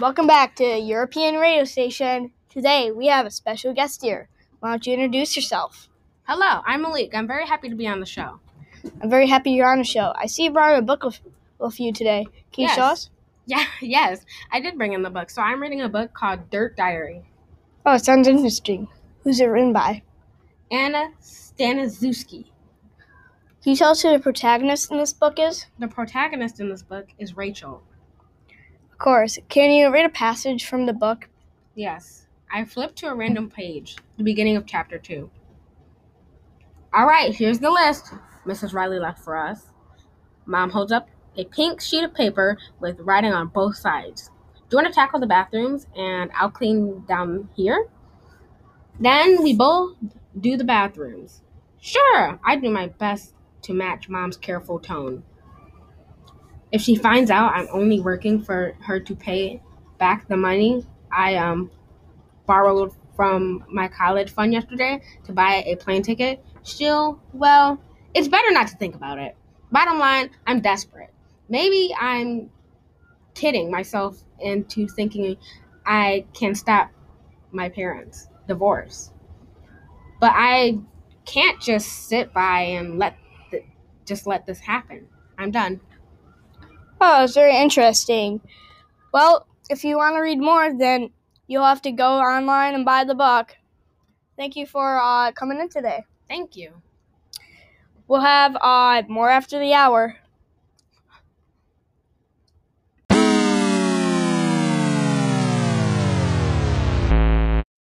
Welcome 0.00 0.26
back 0.26 0.56
to 0.56 0.64
European 0.78 1.36
Radio 1.36 1.64
Station. 1.64 2.32
Today 2.48 2.90
we 2.90 3.06
have 3.08 3.26
a 3.26 3.30
special 3.30 3.72
guest 3.74 4.02
here. 4.02 4.28
Why 4.60 4.70
don't 4.70 4.86
you 4.86 4.94
introduce 4.94 5.36
yourself? 5.36 5.88
Hello, 6.24 6.62
I'm 6.66 6.82
Malik. 6.82 7.14
I'm 7.14 7.26
very 7.26 7.46
happy 7.46 7.68
to 7.68 7.74
be 7.74 7.86
on 7.86 8.00
the 8.00 8.06
show. 8.06 8.40
I'm 9.02 9.10
very 9.10 9.26
happy 9.28 9.50
you're 9.52 9.70
on 9.70 9.78
the 9.78 9.84
show. 9.84 10.12
I 10.16 10.26
see 10.26 10.44
you 10.44 10.50
brought 10.50 10.78
a 10.78 10.82
book 10.82 11.04
with, 11.04 11.20
with 11.58 11.78
you 11.78 11.92
today. 11.92 12.24
Can 12.52 12.62
you 12.62 12.68
Yes. 12.68 12.76
show 12.76 12.82
us? 12.84 13.10
Yeah, 13.46 13.64
yes, 13.80 14.24
I 14.50 14.60
did 14.60 14.78
bring 14.78 14.92
in 14.92 15.02
the 15.02 15.10
book. 15.10 15.28
So 15.30 15.42
I'm 15.42 15.60
reading 15.60 15.82
a 15.82 15.88
book 15.88 16.14
called 16.14 16.50
Dirt 16.50 16.76
Diary. 16.76 17.22
Oh, 17.84 17.94
it 17.94 18.04
sounds 18.04 18.28
interesting. 18.28 18.88
Who's 19.24 19.40
it 19.40 19.46
written 19.46 19.72
by? 19.72 20.02
Anna 20.70 21.10
Staniszewski. 21.20 22.44
Can 23.62 23.72
you 23.72 23.76
tell 23.76 23.90
us 23.90 24.00
who 24.00 24.10
the 24.12 24.18
protagonist 24.18 24.90
in 24.90 24.96
this 24.96 25.12
book 25.12 25.38
is? 25.38 25.66
The 25.78 25.88
protagonist 25.88 26.60
in 26.60 26.70
this 26.70 26.82
book 26.82 27.08
is 27.18 27.36
Rachel. 27.36 27.82
Course. 29.00 29.38
Can 29.48 29.70
you 29.70 29.90
read 29.90 30.04
a 30.04 30.10
passage 30.10 30.66
from 30.66 30.84
the 30.84 30.92
book? 30.92 31.30
Yes. 31.74 32.26
I 32.52 32.66
flipped 32.66 32.96
to 32.96 33.06
a 33.06 33.14
random 33.14 33.48
page, 33.48 33.96
the 34.18 34.22
beginning 34.22 34.58
of 34.58 34.66
chapter 34.66 34.98
2. 34.98 35.30
All 36.92 37.06
right, 37.06 37.34
here's 37.34 37.60
the 37.60 37.70
list 37.70 38.12
Mrs. 38.44 38.74
Riley 38.74 38.98
left 38.98 39.20
for 39.20 39.38
us. 39.38 39.68
Mom 40.44 40.68
holds 40.68 40.92
up 40.92 41.08
a 41.38 41.46
pink 41.46 41.80
sheet 41.80 42.04
of 42.04 42.12
paper 42.12 42.58
with 42.78 43.00
writing 43.00 43.32
on 43.32 43.46
both 43.46 43.76
sides. 43.76 44.30
Do 44.68 44.76
you 44.76 44.82
want 44.82 44.88
to 44.88 44.92
tackle 44.92 45.18
the 45.18 45.26
bathrooms 45.26 45.86
and 45.96 46.30
I'll 46.38 46.50
clean 46.50 47.02
down 47.08 47.48
here? 47.56 47.88
Then 49.00 49.42
we 49.42 49.56
both 49.56 49.96
do 50.38 50.58
the 50.58 50.64
bathrooms. 50.64 51.40
Sure, 51.80 52.38
I 52.44 52.56
do 52.56 52.68
my 52.68 52.88
best 52.88 53.32
to 53.62 53.72
match 53.72 54.10
mom's 54.10 54.36
careful 54.36 54.78
tone. 54.78 55.22
If 56.72 56.80
she 56.82 56.94
finds 56.94 57.30
out 57.30 57.52
I'm 57.54 57.68
only 57.72 58.00
working 58.00 58.42
for 58.42 58.76
her 58.82 59.00
to 59.00 59.16
pay 59.16 59.62
back 59.98 60.28
the 60.28 60.36
money 60.36 60.86
I 61.12 61.36
um 61.36 61.70
borrowed 62.46 62.92
from 63.14 63.64
my 63.68 63.86
college 63.86 64.30
fund 64.30 64.52
yesterday 64.52 65.00
to 65.24 65.32
buy 65.32 65.62
a 65.66 65.76
plane 65.76 66.02
ticket, 66.02 66.42
she'll, 66.62 67.20
well, 67.32 67.78
it's 68.14 68.28
better 68.28 68.50
not 68.50 68.66
to 68.68 68.76
think 68.76 68.94
about 68.94 69.18
it. 69.18 69.36
Bottom 69.70 69.98
line, 69.98 70.30
I'm 70.46 70.60
desperate. 70.60 71.12
Maybe 71.48 71.94
I'm 72.00 72.50
kidding 73.34 73.70
myself 73.70 74.16
into 74.40 74.88
thinking 74.88 75.36
I 75.84 76.24
can 76.32 76.54
stop 76.54 76.90
my 77.52 77.68
parents' 77.68 78.28
divorce. 78.48 79.10
But 80.20 80.32
I 80.34 80.78
can't 81.24 81.60
just 81.60 82.08
sit 82.08 82.32
by 82.32 82.60
and 82.60 82.98
let 82.98 83.16
th- 83.50 83.64
just 84.06 84.26
let 84.26 84.46
this 84.46 84.60
happen. 84.60 85.06
I'm 85.38 85.50
done. 85.50 85.80
Oh, 87.00 87.24
it's 87.24 87.34
very 87.34 87.56
interesting. 87.56 88.40
Well, 89.12 89.46
if 89.70 89.84
you 89.84 89.96
want 89.96 90.16
to 90.16 90.20
read 90.20 90.38
more, 90.40 90.72
then 90.76 91.10
you'll 91.46 91.64
have 91.64 91.82
to 91.82 91.92
go 91.92 92.18
online 92.20 92.74
and 92.74 92.84
buy 92.84 93.04
the 93.04 93.14
book. 93.14 93.56
Thank 94.36 94.56
you 94.56 94.66
for 94.66 95.00
uh, 95.00 95.32
coming 95.32 95.60
in 95.60 95.68
today. 95.68 96.04
Thank 96.28 96.56
you. 96.56 96.72
We'll 98.08 98.20
have 98.20 98.56
uh, 98.60 99.02
more 99.08 99.30
after 99.30 99.58
the 99.58 99.72
hour. 99.74 100.16